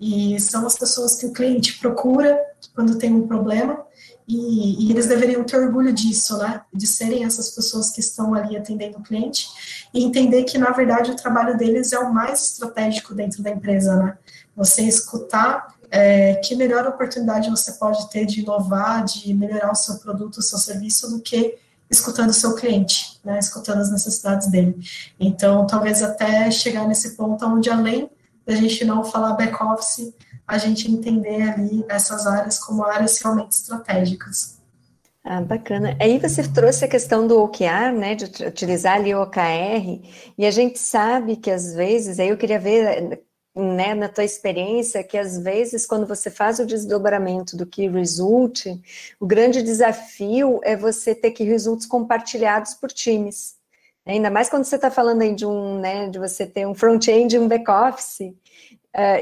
[0.00, 2.40] e são as pessoas que o cliente procura
[2.74, 3.84] quando tem um problema,
[4.30, 6.62] e, e, eles deveriam ter orgulho disso, né?
[6.72, 9.48] De serem essas pessoas que estão ali atendendo o cliente
[9.92, 13.96] e entender que, na verdade, o trabalho deles é o mais estratégico dentro da empresa,
[13.96, 14.16] né?
[14.54, 19.96] Você escutar é, que melhor oportunidade você pode ter de inovar, de melhorar o seu
[19.96, 21.58] produto, o seu serviço, do que
[21.90, 23.36] escutando o seu cliente, né?
[23.40, 24.76] Escutando as necessidades dele.
[25.18, 28.08] Então, talvez até chegar nesse ponto onde, além
[28.46, 30.14] da gente não falar back-office,
[30.50, 34.60] a gente entender ali essas áreas como áreas realmente estratégicas.
[35.22, 35.96] Ah, bacana.
[36.00, 40.00] Aí você trouxe a questão do OKR, né, de utilizar ali o OKR,
[40.36, 43.22] e a gente sabe que às vezes, aí eu queria ver,
[43.54, 48.66] né, na tua experiência, que às vezes quando você faz o desdobramento do Key Result,
[49.20, 53.56] o grande desafio é você ter que results compartilhados por times.
[54.06, 57.36] Ainda mais quando você está falando aí de um, né, de você ter um front-end
[57.36, 58.34] e um back-office,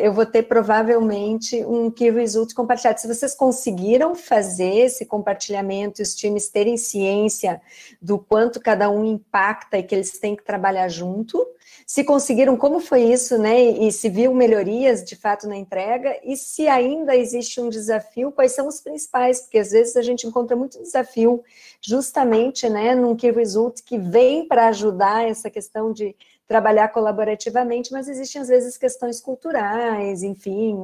[0.00, 3.00] eu vou ter provavelmente um key result compartilhado.
[3.00, 7.60] Se vocês conseguiram fazer esse compartilhamento os times terem ciência
[8.00, 11.46] do quanto cada um impacta e que eles têm que trabalhar junto,
[11.86, 13.62] se conseguiram, como foi isso, né?
[13.62, 18.52] E se viu melhorias de fato na entrega, e se ainda existe um desafio, quais
[18.52, 19.40] são os principais?
[19.40, 21.42] Porque às vezes a gente encontra muito desafio
[21.80, 26.14] justamente né, num key result que vem para ajudar essa questão de
[26.48, 30.78] trabalhar colaborativamente, mas existem às vezes questões culturais, enfim,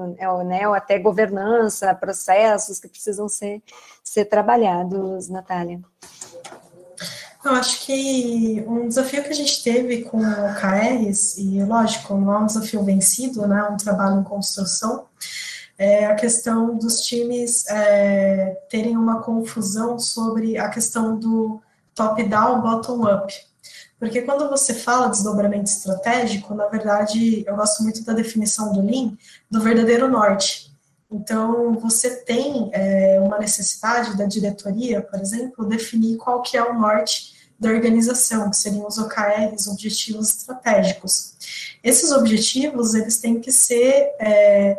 [0.47, 3.63] né, ou até governança, processos que precisam ser,
[4.05, 5.81] ser trabalhados, Natália.
[7.43, 12.33] Eu acho que um desafio que a gente teve com o KRs, e lógico, não
[12.35, 15.07] é um desafio vencido, né, é um trabalho em construção,
[15.79, 21.61] é a questão dos times é, terem uma confusão sobre a questão do
[21.95, 23.35] top-down, bottom-up.
[24.05, 29.17] Porque quando você fala desdobramento estratégico, na verdade, eu gosto muito da definição do Lean,
[29.51, 30.71] do verdadeiro norte.
[31.11, 36.79] Então, você tem é, uma necessidade da diretoria, por exemplo, definir qual que é o
[36.79, 41.33] norte da organização, que seriam os OKRs, objetivos estratégicos.
[41.83, 44.77] Esses objetivos, eles têm que ser é,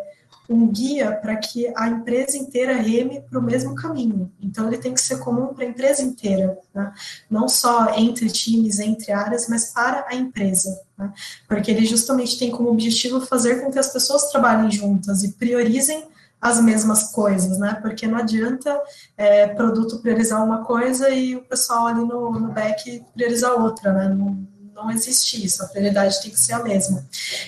[0.48, 4.32] um guia para que a empresa inteira reme para o mesmo caminho.
[4.42, 6.94] Então, ele tem que ser comum para a empresa inteira, né?
[7.30, 10.80] não só entre times, entre áreas, mas para a empresa.
[10.98, 11.12] Né?
[11.48, 16.08] Porque ele justamente tem como objetivo fazer com que as pessoas trabalhem juntas e priorizem
[16.40, 17.80] as mesmas coisas, né?
[17.82, 18.80] Porque não adianta
[19.18, 24.10] é, produto priorizar uma coisa e o pessoal ali no, no back priorizar outra, né?
[24.10, 27.04] Não, não existe isso, a prioridade tem que ser a mesma.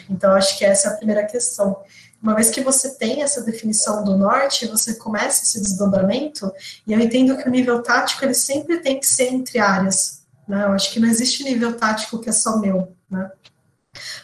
[0.10, 1.78] Então, acho que essa é a primeira questão.
[2.22, 6.52] Uma vez que você tem essa definição do norte, você começa esse desdobramento,
[6.86, 10.24] e eu entendo que o nível tático ele sempre tem que ser entre áreas.
[10.48, 10.64] Né?
[10.64, 12.92] Eu acho que não existe nível tático que é só meu.
[13.10, 13.30] Né?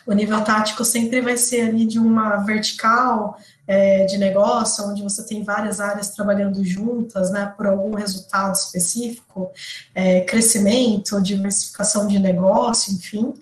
[0.06, 5.26] O nível tático sempre vai ser ali de uma vertical é, de negócio, onde você
[5.26, 9.50] tem várias áreas trabalhando juntas, né, por algum resultado específico,
[9.96, 13.34] é, crescimento, diversificação de negócio, enfim.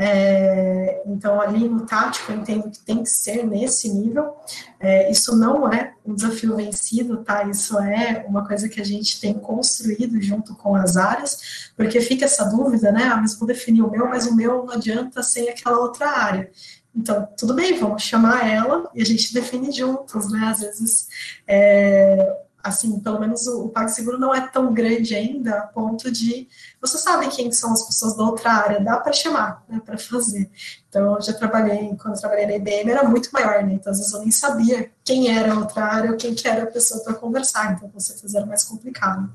[0.00, 4.36] É, então, ali no tático, eu entendo que tem que ser nesse nível.
[4.78, 7.42] É, isso não é um desafio vencido, tá?
[7.42, 12.26] Isso é uma coisa que a gente tem construído junto com as áreas, porque fica
[12.26, 13.10] essa dúvida, né?
[13.12, 16.48] Ah, mas vou definir o meu, mas o meu não adianta sem aquela outra área.
[16.94, 20.46] Então, tudo bem, vamos chamar ela e a gente define juntos, né?
[20.46, 21.08] Às vezes,
[21.44, 26.48] é, assim, pelo menos o, o PagSeguro não é tão grande ainda a ponto de
[26.80, 30.50] você sabe quem são as pessoas da outra área, dá para chamar, né, para fazer.
[30.88, 33.74] Então, eu já trabalhei, quando eu trabalhei na IBM, era muito maior, né?
[33.74, 36.62] Então, às vezes eu nem sabia quem era a outra área ou quem que era
[36.62, 39.30] a pessoa para conversar, então, com certeza era mais complicado.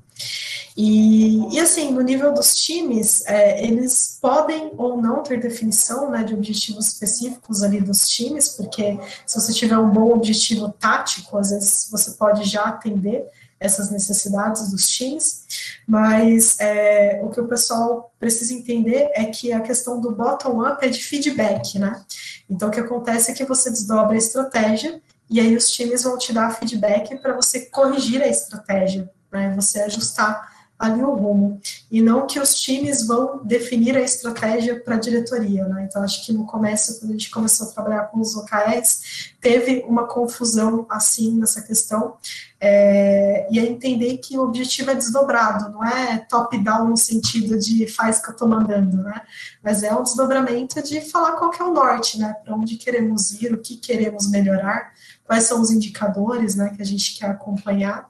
[0.76, 6.24] E, e assim, no nível dos times, é, eles podem ou não ter definição né,
[6.24, 11.52] de objetivos específicos ali dos times, porque se você tiver um bom objetivo tático, às
[11.52, 13.28] vezes você pode já atender
[13.64, 15.46] essas necessidades dos times,
[15.88, 20.90] mas é, o que o pessoal precisa entender é que a questão do bottom-up é
[20.90, 22.04] de feedback, né?
[22.50, 26.18] Então, o que acontece é que você desdobra a estratégia e aí os times vão
[26.18, 29.54] te dar feedback para você corrigir a estratégia, né?
[29.56, 30.53] Você ajustar
[30.84, 35.66] ali o rumo, e não que os times vão definir a estratégia para a diretoria,
[35.66, 35.88] né?
[35.90, 39.86] Então, acho que no começo, quando a gente começou a trabalhar com os OKRs, teve
[39.88, 42.16] uma confusão assim nessa questão,
[42.60, 47.88] é, e é entender que o objetivo é desdobrado, não é top-down no sentido de
[47.88, 49.22] faz que eu estou mandando, né?
[49.64, 52.34] Mas é um desdobramento de falar qual que é o norte, né?
[52.44, 54.92] Para onde queremos ir, o que queremos melhorar,
[55.26, 58.10] quais são os indicadores, né, que a gente quer acompanhar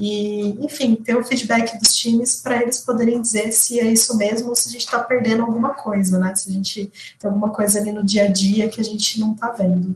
[0.00, 4.48] e, enfim, ter o feedback dos times para eles poderem dizer se é isso mesmo
[4.48, 6.34] ou se a gente está perdendo alguma coisa, né?
[6.34, 9.34] Se a gente tem alguma coisa ali no dia a dia que a gente não
[9.34, 9.94] está vendo.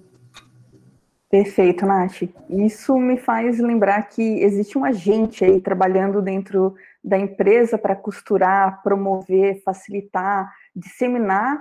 [1.31, 2.23] Perfeito, Nath.
[2.51, 8.83] Isso me faz lembrar que existe um agente aí trabalhando dentro da empresa para costurar,
[8.83, 11.59] promover, facilitar, disseminar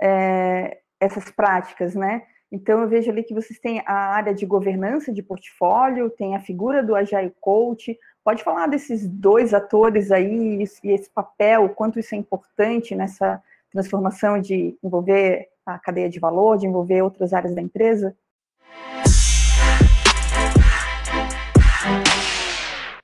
[0.00, 2.22] é, essas práticas, né?
[2.52, 6.40] Então, eu vejo ali que vocês têm a área de governança de portfólio, tem a
[6.40, 7.98] figura do Agile Coach.
[8.22, 14.38] Pode falar desses dois atores aí e esse papel, quanto isso é importante nessa transformação
[14.38, 18.14] de envolver a cadeia de valor, de envolver outras áreas da empresa?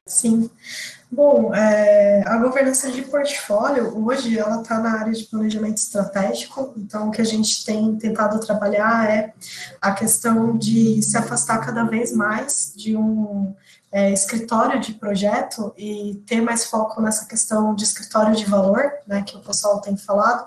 [0.09, 0.51] Sim.
[1.11, 7.09] Bom, é, a governança de portfólio, hoje, ela está na área de planejamento estratégico, então
[7.09, 9.33] o que a gente tem tentado trabalhar é
[9.81, 13.55] a questão de se afastar cada vez mais de um
[13.90, 19.22] é, escritório de projeto e ter mais foco nessa questão de escritório de valor, né,
[19.22, 20.46] que o pessoal tem falado,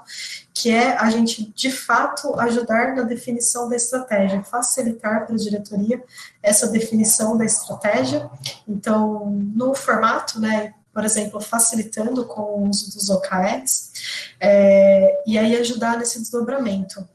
[0.54, 6.04] que é a gente, de fato, ajudar na definição da estratégia, facilitar para a diretoria
[6.44, 8.30] essa definição da estratégia.
[8.68, 9.26] Então,
[9.56, 13.92] no formato, né, por exemplo, facilitando com o uso dos OKRs,
[14.40, 17.08] é, e aí ajudar nesse desdobramento.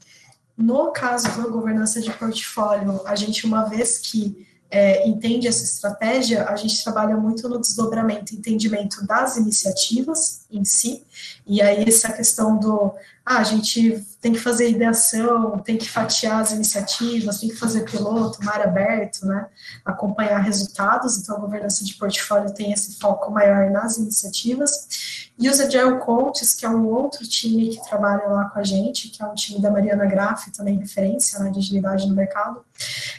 [0.57, 6.45] No caso da governança de portfólio, a gente, uma vez que é, entende essa estratégia,
[6.49, 11.03] a gente trabalha muito no desdobramento, entendimento das iniciativas em si,
[11.45, 12.93] e aí essa questão do,
[13.29, 17.83] ah, a gente tem que fazer ideação, tem que fatiar as iniciativas, tem que fazer
[17.83, 19.47] piloto, mar aberto, né,
[19.83, 25.59] acompanhar resultados, então a governança de portfólio tem esse foco maior nas iniciativas, e os
[25.59, 29.25] Agile Coaches, que é um outro time que trabalha lá com a gente, que é
[29.25, 32.65] um time da Mariana Graff, também referência né, de agilidade no mercado,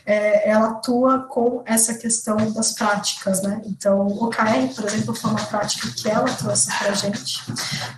[0.04, 3.60] é, ela atua com essa questão das práticas, né?
[3.66, 7.40] Então, o OKR, por exemplo, foi uma prática que ela trouxe para a gente,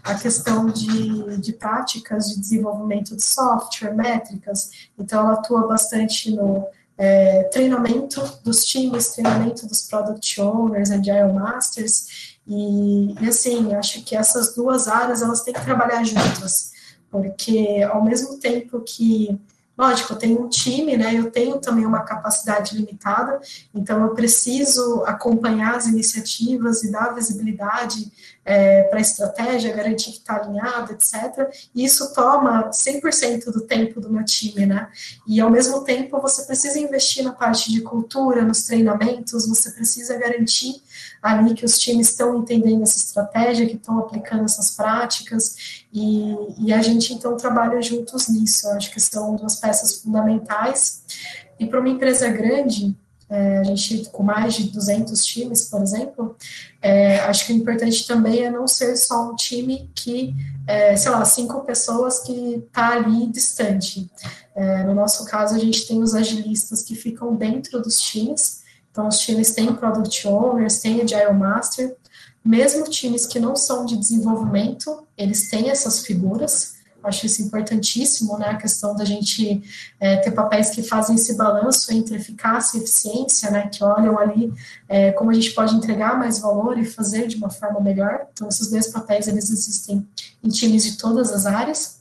[0.04, 1.52] a questão de, de
[2.00, 9.08] práticas de desenvolvimento de software, métricas, então ela atua bastante no é, treinamento dos times,
[9.10, 15.42] treinamento dos product owners, agile masters, e, e assim, acho que essas duas áreas elas
[15.42, 16.72] têm que trabalhar juntas,
[17.10, 19.38] porque ao mesmo tempo que
[19.80, 21.14] Lógico, eu tenho um time, né?
[21.14, 23.40] Eu tenho também uma capacidade limitada,
[23.74, 28.12] então eu preciso acompanhar as iniciativas e dar visibilidade
[28.50, 31.48] é, para a estratégia, garantir que está alinhado, etc.
[31.72, 34.88] E isso toma 100% do tempo do meu time, né?
[35.24, 40.18] E ao mesmo tempo você precisa investir na parte de cultura, nos treinamentos, você precisa
[40.18, 40.82] garantir
[41.22, 46.72] ali que os times estão entendendo essa estratégia, que estão aplicando essas práticas, e, e
[46.72, 48.66] a gente então trabalha juntos nisso.
[48.66, 51.04] Eu acho que são duas peças fundamentais.
[51.56, 52.96] E para uma empresa grande,
[53.30, 56.36] é, a gente com mais de 200 times, por exemplo,
[56.82, 60.34] é, acho que o importante também é não ser só um time que,
[60.66, 64.10] é, sei lá, cinco pessoas que está ali distante.
[64.54, 69.06] É, no nosso caso, a gente tem os agilistas que ficam dentro dos times, então
[69.06, 71.96] os times têm Product Owners, têm Agile Master,
[72.44, 76.79] mesmo times que não são de desenvolvimento, eles têm essas figuras.
[77.02, 78.50] Acho isso importantíssimo, né?
[78.50, 79.62] A questão da gente
[79.98, 83.68] é, ter papéis que fazem esse balanço entre eficácia e eficiência, né?
[83.68, 84.52] Que olham ali
[84.88, 88.26] é, como a gente pode entregar mais valor e fazer de uma forma melhor.
[88.32, 90.06] Então, esses dois papéis, eles existem
[90.42, 92.00] em times de todas as áreas.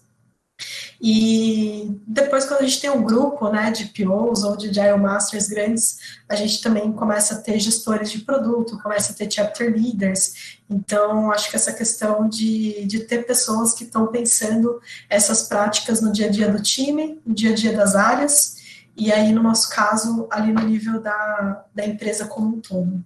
[1.01, 5.47] E depois, quando a gente tem um grupo né, de POs ou de Agile Masters
[5.47, 5.97] grandes,
[6.27, 10.57] a gente também começa a ter gestores de produto, começa a ter chapter leaders.
[10.69, 16.11] Então, acho que essa questão de, de ter pessoas que estão pensando essas práticas no
[16.11, 18.57] dia a dia do time, no dia a dia das áreas,
[18.97, 23.01] e aí, no nosso caso, ali no nível da, da empresa como um todo.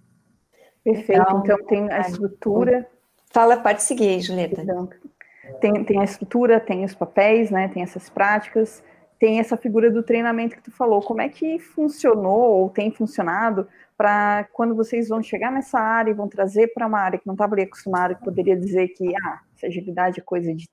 [0.83, 2.87] Perfeito, então, então tem a estrutura.
[3.29, 4.63] Fala, pode seguir, Julieta.
[5.59, 7.67] Tem, tem a estrutura, tem os papéis, né?
[7.67, 8.83] Tem essas práticas,
[9.19, 11.01] tem essa figura do treinamento que tu falou.
[11.01, 13.67] Como é que funcionou ou tem funcionado
[13.97, 17.33] para quando vocês vão chegar nessa área e vão trazer para uma área que não
[17.33, 20.65] estava ali acostumado, que poderia dizer que ah, agilidade é coisa de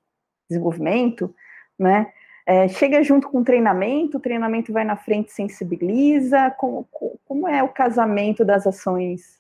[0.49, 1.35] desenvolvimento,
[1.79, 2.13] né?
[2.47, 6.51] É, chega junto com o treinamento, o treinamento vai na frente, sensibiliza.
[6.59, 6.89] Como,
[7.25, 9.40] como é o casamento das ações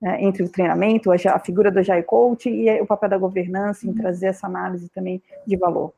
[0.00, 3.86] né, entre o treinamento, a, a, figura do Agile Coach e o papel da governança
[3.86, 5.92] em trazer essa análise também de valor?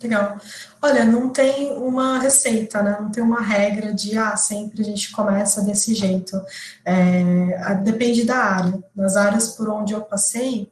[0.00, 0.38] Legal.
[0.80, 2.96] Olha, não tem uma receita, né?
[3.00, 6.40] Não tem uma regra de, ah, sempre a gente começa desse jeito.
[6.84, 8.78] É, depende da área.
[8.94, 10.70] Nas áreas por onde eu passei,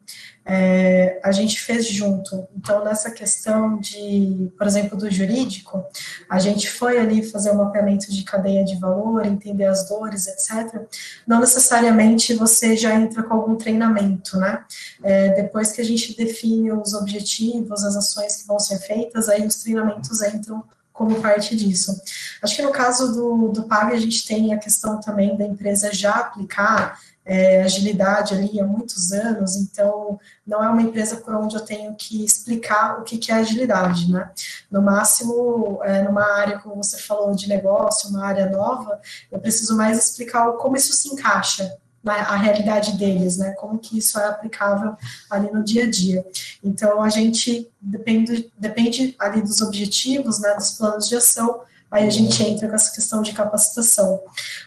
[0.48, 2.46] é, a gente fez junto.
[2.56, 5.84] Então, nessa questão de, por exemplo, do jurídico,
[6.30, 10.82] a gente foi ali fazer um mapeamento de cadeia de valor, entender as dores, etc.
[11.26, 14.64] Não necessariamente você já entra com algum treinamento, né?
[15.02, 19.44] É, depois que a gente define os objetivos, as ações que vão ser feitas, aí
[19.44, 22.00] os treinamentos entram como parte disso.
[22.40, 25.92] Acho que no caso do, do PAG, a gente tem a questão também da empresa
[25.92, 31.56] já aplicar é, agilidade ali há muitos anos, então não é uma empresa por onde
[31.56, 34.30] eu tenho que explicar o que, que é agilidade, né?
[34.70, 39.00] No máximo, é, numa área, como você falou, de negócio, uma área nova,
[39.30, 43.50] eu preciso mais explicar como isso se encaixa na a realidade deles, né?
[43.58, 44.96] Como que isso é aplicável
[45.28, 46.24] ali no dia a dia.
[46.62, 51.60] Então, a gente depende, depende ali dos objetivos, né, dos planos de ação,
[51.90, 54.20] aí a gente entra com essa questão de capacitação.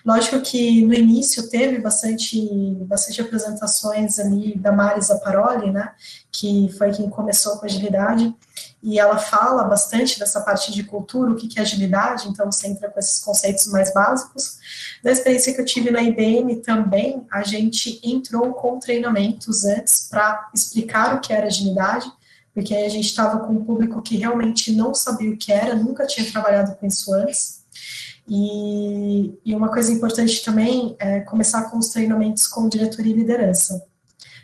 [0.06, 2.40] Lógico que no início teve bastante,
[2.86, 5.92] bastante apresentações ali da Marisa Paroli, né,
[6.32, 8.34] que foi quem começou com agilidade,
[8.82, 12.90] e ela fala bastante dessa parte de cultura, o que é agilidade, então você entra
[12.90, 14.58] com esses conceitos mais básicos.
[15.04, 20.50] Da experiência que eu tive na IBM também, a gente entrou com treinamentos antes para
[20.54, 22.10] explicar o que era agilidade,
[22.54, 26.06] porque a gente estava com um público que realmente não sabia o que era, nunca
[26.06, 27.60] tinha trabalhado com isso antes.
[28.28, 33.84] E, e uma coisa importante também é começar com os treinamentos com diretoria e liderança.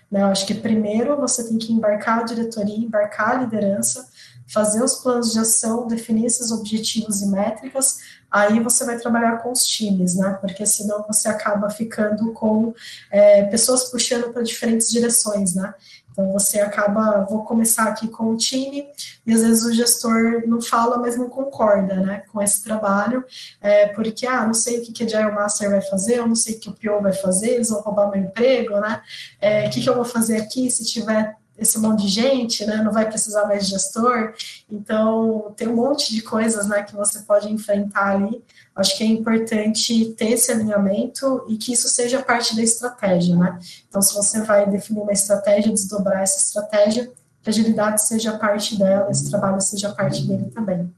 [0.09, 0.21] Né?
[0.21, 4.07] Eu acho que primeiro você tem que embarcar a diretoria, embarcar a liderança,
[4.47, 7.97] fazer os planos de ação, definir esses objetivos e métricas,
[8.29, 10.37] aí você vai trabalhar com os times, né?
[10.39, 12.73] Porque senão você acaba ficando com
[13.11, 15.73] é, pessoas puxando para diferentes direções, né?
[16.15, 18.87] Então, você acaba, vou começar aqui com o time,
[19.25, 23.25] e às vezes o gestor não fala, mas não concorda, né, com esse trabalho,
[23.59, 26.35] é, porque, ah, não sei o que, que a Agile Master vai fazer, eu não
[26.35, 29.01] sei o que o PO vai fazer, eles vão roubar meu emprego, né,
[29.41, 32.77] é, o que, que eu vou fazer aqui se tiver esse monte de gente, né,
[32.77, 34.33] não vai precisar mais de gestor,
[34.69, 38.43] então tem um monte de coisas, né, que você pode enfrentar ali,
[38.75, 43.59] acho que é importante ter esse alinhamento e que isso seja parte da estratégia, né,
[43.87, 48.77] então se você vai definir uma estratégia, desdobrar essa estratégia, que a agilidade seja parte
[48.77, 50.91] dela, esse trabalho seja parte dele também.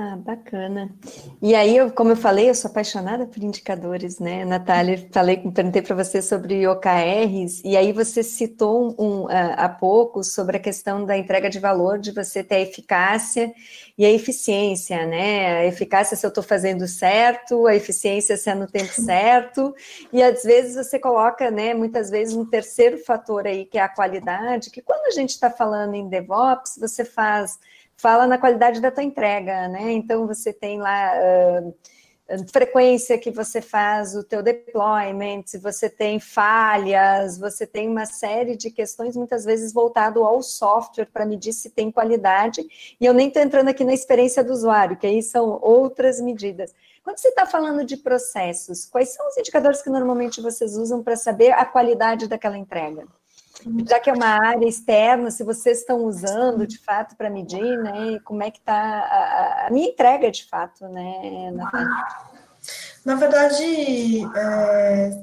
[0.00, 0.94] Ah, bacana.
[1.42, 4.44] E aí, eu, como eu falei, eu sou apaixonada por indicadores, né?
[4.44, 10.22] Natália, falei, perguntei para você sobre OKRs, e aí você citou um, um, há pouco
[10.22, 13.52] sobre a questão da entrega de valor, de você ter a eficácia
[13.98, 15.62] e a eficiência, né?
[15.62, 19.74] A eficácia se eu estou fazendo certo, a eficiência se é no tempo certo,
[20.12, 23.88] e às vezes você coloca, né, muitas vezes um terceiro fator aí, que é a
[23.88, 27.58] qualidade, que quando a gente está falando em DevOps, você faz
[27.98, 29.92] fala na qualidade da tua entrega, né?
[29.92, 31.74] Então você tem lá uh,
[32.52, 38.70] frequência que você faz o teu deployment, você tem falhas, você tem uma série de
[38.70, 42.64] questões muitas vezes voltado ao software para medir se tem qualidade.
[43.00, 46.72] E eu nem estou entrando aqui na experiência do usuário, que aí são outras medidas.
[47.02, 51.16] Quando você está falando de processos, quais são os indicadores que normalmente vocês usam para
[51.16, 53.06] saber a qualidade daquela entrega?
[53.88, 58.18] Já que é uma área externa, se vocês estão usando de fato para medir, né?
[58.24, 61.88] Como é que está a, a, minha entrega de fato, né, Natália?
[63.04, 65.22] Na verdade, é,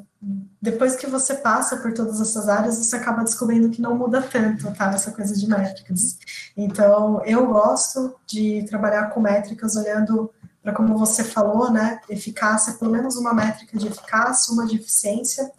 [0.61, 4.73] depois que você passa por todas essas áreas, você acaba descobrindo que não muda tanto,
[4.73, 4.91] tá?
[4.91, 6.17] Essa coisa de métricas.
[6.57, 10.33] Então, eu gosto de trabalhar com métricas olhando
[10.63, 15.51] para, como você falou, né, eficácia, pelo menos uma métrica de eficácia, uma de eficiência,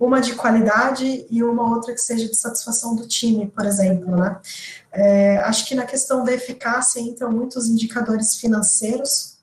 [0.00, 4.38] uma de qualidade e uma outra que seja de satisfação do time, por exemplo, né.
[4.92, 9.37] É, acho que na questão da eficácia entram muitos indicadores financeiros,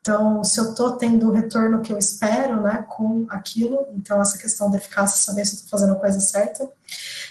[0.00, 4.38] então, se eu estou tendo o retorno que eu espero, né, com aquilo, então essa
[4.38, 6.66] questão da eficácia, saber se eu estou fazendo a coisa certa.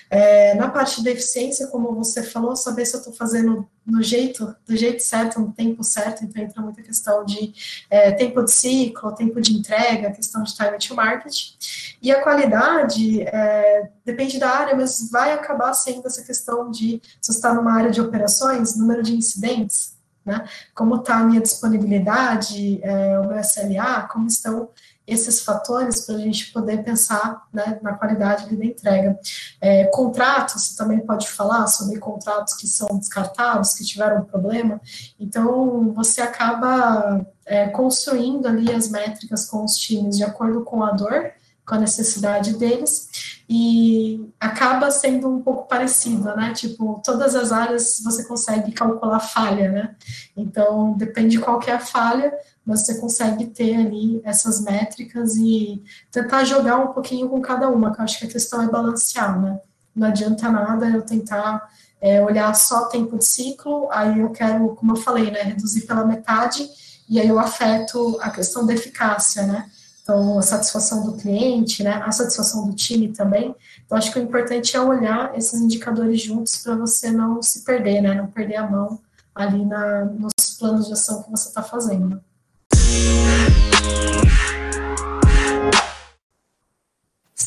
[0.07, 4.55] É, na parte da eficiência, como você falou, saber se eu estou fazendo no jeito,
[4.67, 7.53] do jeito certo, no tempo certo, então entra muita questão de
[7.89, 11.55] é, tempo de ciclo, tempo de entrega, questão de time to market.
[11.99, 17.31] E a qualidade é, depende da área, mas vai acabar sendo essa questão de se
[17.31, 19.97] você está numa área de operações, número de incidentes,
[20.29, 20.45] né?
[20.73, 24.69] Como está a minha disponibilidade, é, o meu SLA, como estão
[25.09, 29.19] esses fatores para a gente poder pensar né, na qualidade da entrega.
[29.59, 34.79] É, contratos, você também pode falar sobre contratos que são descartados, que tiveram problema.
[35.19, 40.91] Então, você acaba é, construindo ali as métricas com os times de acordo com a
[40.91, 41.31] dor,
[41.69, 43.07] com a necessidade deles,
[43.47, 46.51] e acaba sendo um pouco parecida, né?
[46.53, 49.95] Tipo, todas as áreas você consegue calcular falha, né?
[50.35, 52.33] Então, depende qual que é a falha,
[52.65, 57.93] mas você consegue ter ali essas métricas e tentar jogar um pouquinho com cada uma,
[57.93, 59.59] que eu acho que a questão é balancear, né?
[59.95, 61.69] Não adianta nada eu tentar
[62.01, 66.05] é, olhar só tempo de ciclo, aí eu quero, como eu falei, né, reduzir pela
[66.05, 66.67] metade,
[67.07, 69.69] e aí eu afeto a questão da eficácia, né?
[70.09, 73.55] Então, a satisfação do cliente, né, a satisfação do time também.
[73.85, 78.01] Então, acho que o importante é olhar esses indicadores juntos para você não se perder,
[78.01, 78.99] né, não perder a mão
[79.35, 82.19] ali na, nos planos de ação que você está fazendo.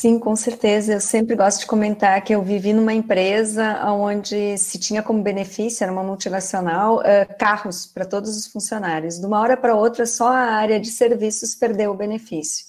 [0.02, 0.94] Sim, com certeza.
[0.94, 5.84] Eu sempre gosto de comentar que eu vivi numa empresa onde se tinha como benefício,
[5.84, 9.20] era uma multinacional, uh, carros para todos os funcionários.
[9.20, 12.66] De uma hora para outra, só a área de serviços perdeu o benefício.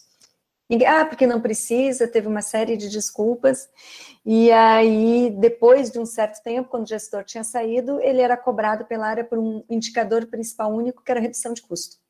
[0.69, 3.67] E, ah, porque não precisa, teve uma série de desculpas.
[4.23, 8.85] E aí, depois de um certo tempo, quando o gestor tinha saído, ele era cobrado
[8.85, 12.02] pela área por um indicador principal único, que era redução de custo.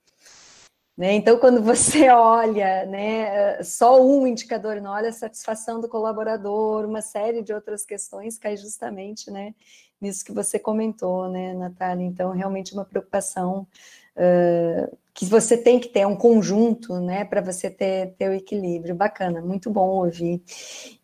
[0.95, 1.13] Né?
[1.13, 7.01] Então, quando você olha né, só um indicador, não olha a satisfação do colaborador, uma
[7.01, 9.55] série de outras questões, cai justamente né,
[9.99, 12.05] nisso que você comentou, né, Natália?
[12.05, 13.67] Então, realmente uma preocupação
[14.15, 18.93] uh, que você tem que ter, um conjunto, né, para você ter, ter o equilíbrio.
[18.93, 20.43] Bacana, muito bom ouvir.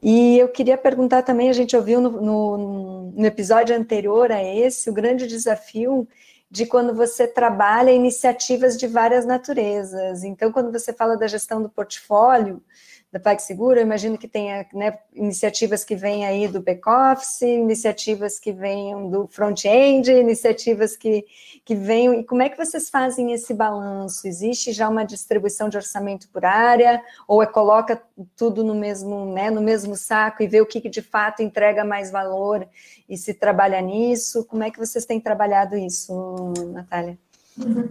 [0.02, 4.90] E eu queria perguntar também, a gente ouviu no, no, no episódio anterior a esse,
[4.90, 6.08] o grande desafio
[6.50, 10.24] de quando você trabalha iniciativas de várias naturezas.
[10.24, 12.62] Então, quando você fala da gestão do portfólio,
[13.12, 18.52] da PagSeguro, eu imagino que tenha né, iniciativas que vêm aí do back-office, iniciativas que
[18.52, 21.26] venham do front-end, iniciativas que,
[21.66, 22.14] que venham.
[22.14, 24.28] E como é que vocês fazem esse balanço?
[24.28, 27.02] Existe já uma distribuição de orçamento por área?
[27.28, 28.00] Ou é coloca
[28.36, 31.84] tudo no mesmo, né, no mesmo saco e vê o que, que de fato entrega
[31.84, 32.68] mais valor
[33.08, 34.46] e se trabalha nisso?
[34.46, 37.18] Como é que vocês têm trabalhado isso, Natália?
[37.58, 37.90] Uhum.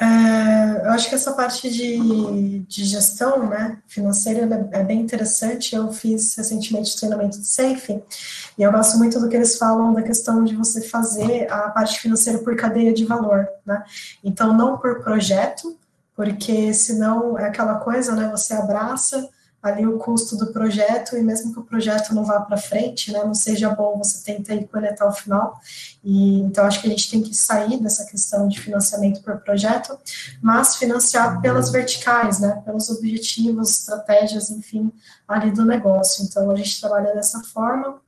[0.00, 5.74] É, eu acho que essa parte de, de gestão né, financeira é bem interessante.
[5.74, 8.02] Eu fiz recentemente treinamento de SAFE
[8.58, 12.00] e eu gosto muito do que eles falam da questão de você fazer a parte
[12.00, 13.46] financeira por cadeia de valor.
[13.64, 13.82] Né?
[14.24, 15.76] Então, não por projeto,
[16.16, 18.28] porque senão é aquela coisa, né?
[18.30, 19.28] Você abraça
[19.62, 23.22] ali o custo do projeto e mesmo que o projeto não vá para frente, né,
[23.24, 25.60] não seja bom, você tenta ir até o final.
[26.02, 29.96] E então acho que a gente tem que sair dessa questão de financiamento por projeto,
[30.42, 34.92] mas financiar pelas verticais, né, pelos objetivos, estratégias, enfim,
[35.28, 36.24] ali do negócio.
[36.24, 38.00] Então a gente trabalha dessa forma.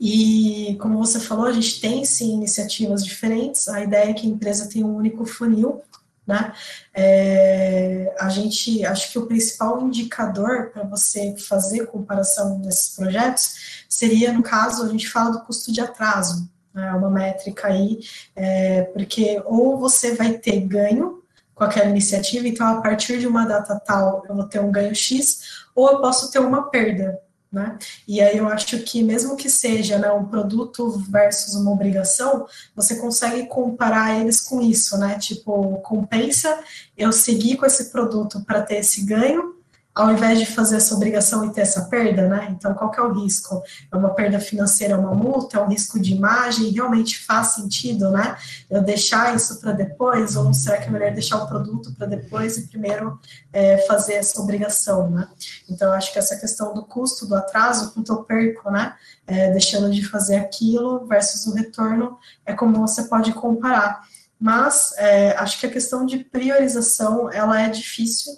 [0.00, 3.68] E como você falou, a gente tem sim iniciativas diferentes.
[3.68, 5.82] A ideia é que a empresa tenha um único funil
[6.30, 6.52] né?
[6.94, 14.32] É, a gente, acho que o principal indicador para você fazer comparação desses projetos seria,
[14.32, 16.92] no caso, a gente fala do custo de atraso, né?
[16.92, 17.98] uma métrica aí,
[18.36, 21.20] é, porque ou você vai ter ganho
[21.52, 24.94] com aquela iniciativa, então a partir de uma data tal eu vou ter um ganho
[24.94, 27.20] X, ou eu posso ter uma perda,
[27.52, 27.78] né?
[28.06, 32.96] E aí eu acho que mesmo que seja né, um produto versus uma obrigação, você
[32.96, 35.18] consegue comparar eles com isso, né?
[35.18, 36.62] Tipo, compensa
[36.96, 39.59] eu seguir com esse produto para ter esse ganho
[40.00, 42.48] ao invés de fazer essa obrigação e ter essa perda, né?
[42.50, 43.62] Então, qual que é o risco?
[43.92, 46.70] É uma perda financeira, uma multa, é um risco de imagem?
[46.70, 48.34] Realmente faz sentido, né?
[48.70, 50.36] Eu deixar isso para depois?
[50.36, 53.20] Ou será que é melhor deixar o produto para depois e primeiro
[53.52, 55.28] é, fazer essa obrigação, né?
[55.68, 58.94] Então, acho que essa questão do custo, do atraso, quanto eu perco, né?
[59.26, 64.02] É, deixando de fazer aquilo versus o retorno, é como você pode comparar.
[64.40, 68.32] mas é, acho que a questão de priorização, ela é difícil,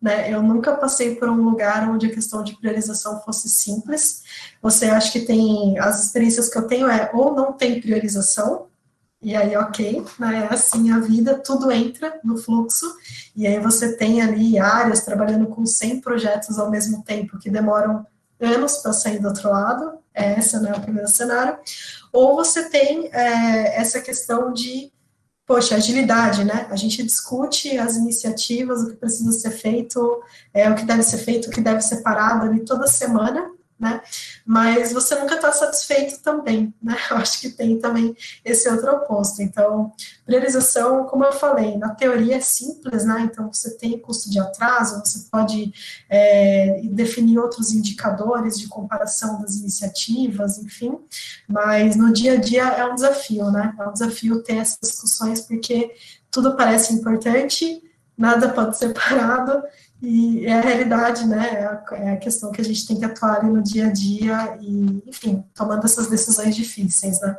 [0.00, 0.32] né?
[0.32, 4.22] Eu nunca passei por um lugar onde a questão de priorização fosse simples.
[4.62, 8.68] Você acha que tem, as experiências que eu tenho é ou não tem priorização,
[9.20, 10.48] e aí, ok, né?
[10.48, 12.86] É assim a vida, tudo entra no fluxo,
[13.34, 18.06] e aí você tem ali áreas trabalhando com 100 projetos ao mesmo tempo, que demoram
[18.40, 21.58] anos para sair do outro lado, é esse né, o primeiro cenário,
[22.12, 24.92] ou você tem é, essa questão de,
[25.48, 26.66] poxa, agilidade, né?
[26.70, 30.22] A gente discute as iniciativas, o que precisa ser feito,
[30.52, 34.00] é, o que deve ser feito, o que deve ser parado ali toda semana, né?
[34.44, 36.96] Mas você nunca está satisfeito também, né?
[37.10, 39.40] Eu acho que tem também esse outro oposto.
[39.40, 39.92] Então,
[40.26, 43.28] priorização, como eu falei, na teoria é simples, né?
[43.30, 45.72] Então, você tem custo de atraso, você pode
[46.08, 50.98] é, definir outros indicadores de comparação das iniciativas, enfim,
[51.46, 53.74] mas no dia a dia é um desafio, né?
[53.78, 55.94] É um desafio ter essas discussões porque
[56.30, 57.82] tudo parece importante,
[58.16, 59.62] nada pode ser parado
[60.00, 61.54] e é a realidade, né?
[61.54, 64.56] É a, é a, questão que a gente tem que atuar no dia a dia
[64.60, 67.36] e, enfim, tomando essas decisões difíceis, né?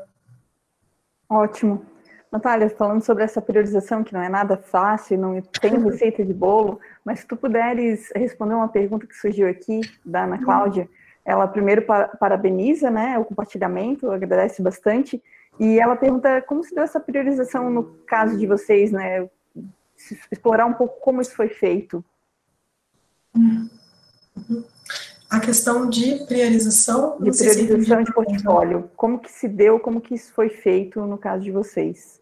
[1.30, 1.86] Ótimo.
[2.32, 6.80] Natália, falando sobre essa priorização, que não é nada fácil, não tem receita de bolo,
[7.04, 10.88] mas se tu puderes responder uma pergunta que surgiu aqui, da Ana Cláudia,
[11.26, 11.84] ela primeiro
[12.20, 15.22] parabeniza né, o compartilhamento, agradece bastante,
[15.60, 19.28] e ela pergunta como se deu essa priorização no caso de vocês, né?
[20.32, 22.04] Explorar um pouco como isso foi feito.
[25.30, 27.18] A questão de priorização.
[27.20, 28.90] De priorização de portfólio.
[28.96, 32.20] Como que se deu, como que isso foi feito no caso de vocês?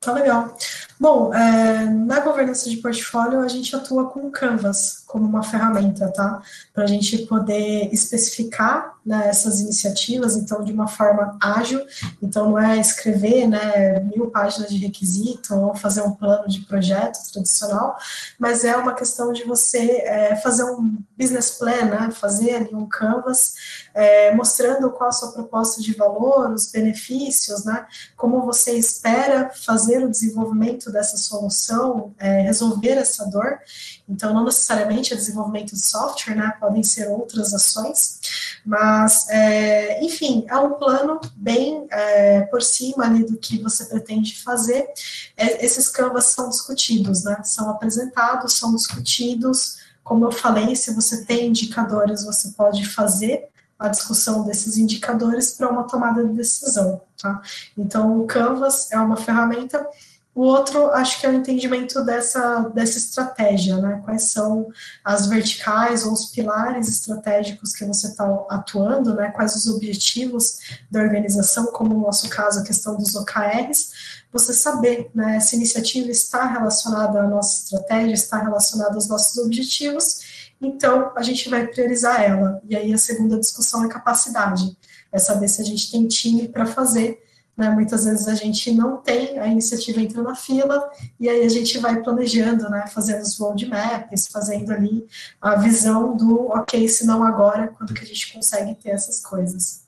[0.00, 0.56] Tá legal.
[0.98, 6.42] Bom, é, na governança de portfólio, a gente atua com Canvas como uma ferramenta, tá?
[6.74, 11.80] Para a gente poder especificar né, essas iniciativas, então, de uma forma ágil.
[12.20, 17.18] Então, não é escrever né, mil páginas de requisito ou fazer um plano de projeto
[17.32, 17.96] tradicional,
[18.38, 22.10] mas é uma questão de você é, fazer um business plan, né?
[22.10, 23.54] Fazer ali um Canvas
[23.94, 27.86] é, mostrando qual a sua proposta de valor, os benefícios, né?
[28.16, 33.58] Como você espera fazer o desenvolvimento dessa solução, é, resolver essa dor.
[34.08, 36.52] Então, não necessariamente é desenvolvimento de software, né?
[36.60, 38.20] Podem ser outras ações,
[38.64, 44.42] mas, é, enfim, é um plano bem é, por cima ali do que você pretende
[44.42, 44.86] fazer.
[45.36, 47.40] É, esses canvas são discutidos, né?
[47.44, 49.78] São apresentados, são discutidos.
[50.04, 55.68] Como eu falei, se você tem indicadores, você pode fazer a discussão desses indicadores para
[55.68, 57.42] uma tomada de decisão, tá?
[57.76, 59.86] Então, o Canvas é uma ferramenta.
[60.36, 64.02] O outro, acho que é o entendimento dessa, dessa estratégia, né?
[64.04, 64.68] Quais são
[65.02, 69.30] as verticais ou os pilares estratégicos que você está atuando, né?
[69.30, 70.58] Quais os objetivos
[70.90, 73.92] da organização, como no nosso caso, a questão dos OKRs,
[74.30, 75.36] você saber, né?
[75.36, 81.48] Essa iniciativa está relacionada à nossa estratégia, está relacionada aos nossos objetivos, então a gente
[81.48, 82.60] vai priorizar ela.
[82.68, 84.76] E aí a segunda discussão é capacidade,
[85.10, 87.25] é saber se a gente tem time para fazer.
[87.56, 87.70] Né?
[87.70, 91.78] Muitas vezes a gente não tem, a iniciativa entra na fila, e aí a gente
[91.78, 92.86] vai planejando, né?
[92.88, 95.06] fazendo os roadmaps, fazendo ali
[95.40, 99.86] a visão do, ok, se não agora, quando que a gente consegue ter essas coisas.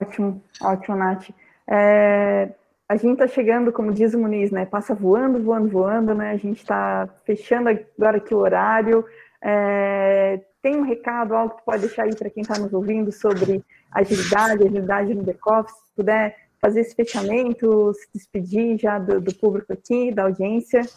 [0.00, 1.30] Ótimo, ótimo, Nath.
[1.66, 2.52] É,
[2.88, 4.66] a gente está chegando, como diz o Muniz, né?
[4.66, 6.32] Passa voando, voando, voando, né?
[6.32, 9.04] A gente está fechando agora aqui o horário.
[9.40, 13.64] É, tem um recado, algo que pode deixar aí para quem está nos ouvindo sobre
[13.90, 19.72] agilidade, agilidade no back-office, se puder fazer esse fechamento, se despedir já do, do público
[19.72, 20.88] aqui, da audiência.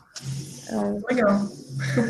[1.10, 1.42] Legal.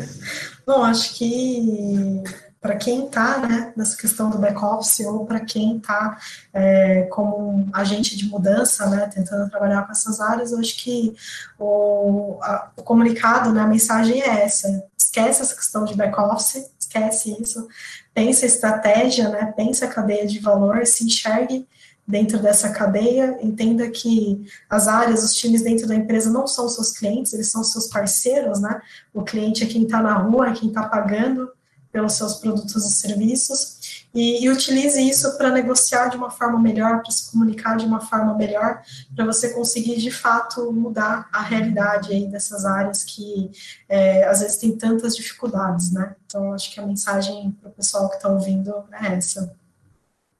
[0.66, 2.22] Bom, acho que
[2.60, 6.18] para quem está né, nessa questão do back-office ou para quem está
[6.52, 11.14] é, como agente de mudança, né, tentando trabalhar com essas áreas, eu acho que
[11.58, 14.84] o, a, o comunicado, né, a mensagem é essa,
[15.16, 17.66] esquece essa questão de back-office, esquece isso,
[18.12, 21.66] pensa estratégia, né, pensa a cadeia de valor, se enxergue
[22.06, 26.92] dentro dessa cadeia, entenda que as áreas, os times dentro da empresa não são seus
[26.92, 28.80] clientes, eles são seus parceiros, né?
[29.12, 31.50] O cliente é quem está na rua, é quem está pagando
[31.90, 33.75] pelos seus produtos e serviços
[34.16, 38.00] e, e utilize isso para negociar de uma forma melhor, para se comunicar de uma
[38.00, 38.80] forma melhor,
[39.14, 43.50] para você conseguir de fato mudar a realidade aí dessas áreas que
[43.86, 46.16] é, às vezes tem tantas dificuldades, né?
[46.24, 49.54] Então acho que a mensagem para o pessoal que está ouvindo é essa.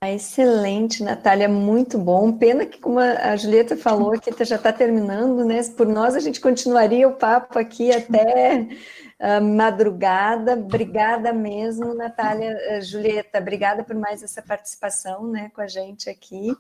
[0.01, 2.33] Ah, excelente, Natália, muito bom.
[2.33, 5.63] Pena que, como a Julieta falou, que já está terminando, né?
[5.77, 8.69] Por nós, a gente continuaria o papo aqui até
[9.43, 10.53] madrugada.
[10.53, 12.57] Obrigada mesmo, Natália.
[12.71, 16.55] Uh, Julieta, obrigada por mais essa participação né, com a gente aqui.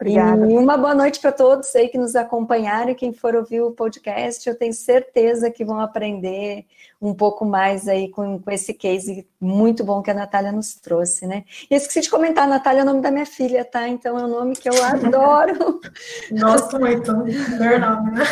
[0.00, 0.50] Obrigada.
[0.50, 3.72] E uma boa noite para todos aí que nos acompanharam e quem for ouvir o
[3.72, 6.64] podcast, eu tenho certeza que vão aprender
[7.00, 11.26] um pouco mais aí com, com esse case muito bom que a Natália nos trouxe,
[11.26, 11.44] né?
[11.70, 13.88] E esqueci de comentar, Natália é o nome da minha filha, tá?
[13.88, 15.80] Então é um nome que eu adoro.
[16.30, 18.24] Gosto muito, meu nome, né?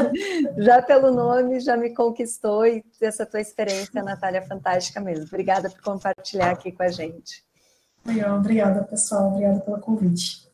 [0.58, 5.26] Já pelo nome, já me conquistou e essa tua experiência, Natália, é fantástica mesmo.
[5.26, 7.44] Obrigada por compartilhar aqui com a gente.
[8.04, 9.28] Legal, obrigada, pessoal.
[9.28, 10.46] Obrigada pelo convite.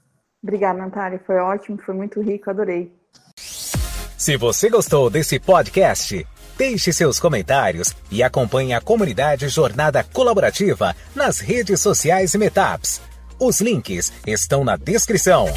[0.42, 1.20] Obrigada, Natália.
[1.24, 2.92] Foi ótimo, foi muito rico, adorei.
[3.36, 6.26] Se você gostou desse podcast,
[6.56, 13.00] Deixe seus comentários e acompanhe a comunidade Jornada Colaborativa nas redes sociais e Metaps.
[13.38, 15.48] Os links estão na descrição.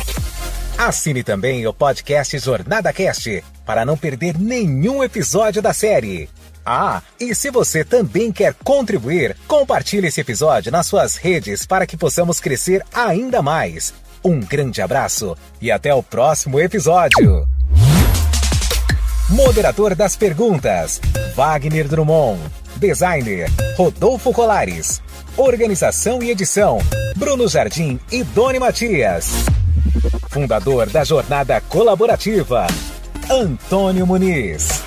[0.78, 6.30] Assine também o podcast Jornada Cast para não perder nenhum episódio da série.
[6.66, 11.96] Ah, e se você também quer contribuir, compartilhe esse episódio nas suas redes para que
[11.96, 13.93] possamos crescer ainda mais.
[14.24, 17.48] Um grande abraço e até o próximo episódio.
[19.30, 21.01] Moderador das perguntas:
[21.36, 22.39] Wagner Drummond.
[22.76, 25.01] Designer: Rodolfo Colares.
[25.36, 26.78] Organização e edição:
[27.15, 29.32] Bruno Jardim e Doni Matias.
[30.30, 32.67] Fundador da Jornada Colaborativa:
[33.28, 34.84] Antônio Muniz.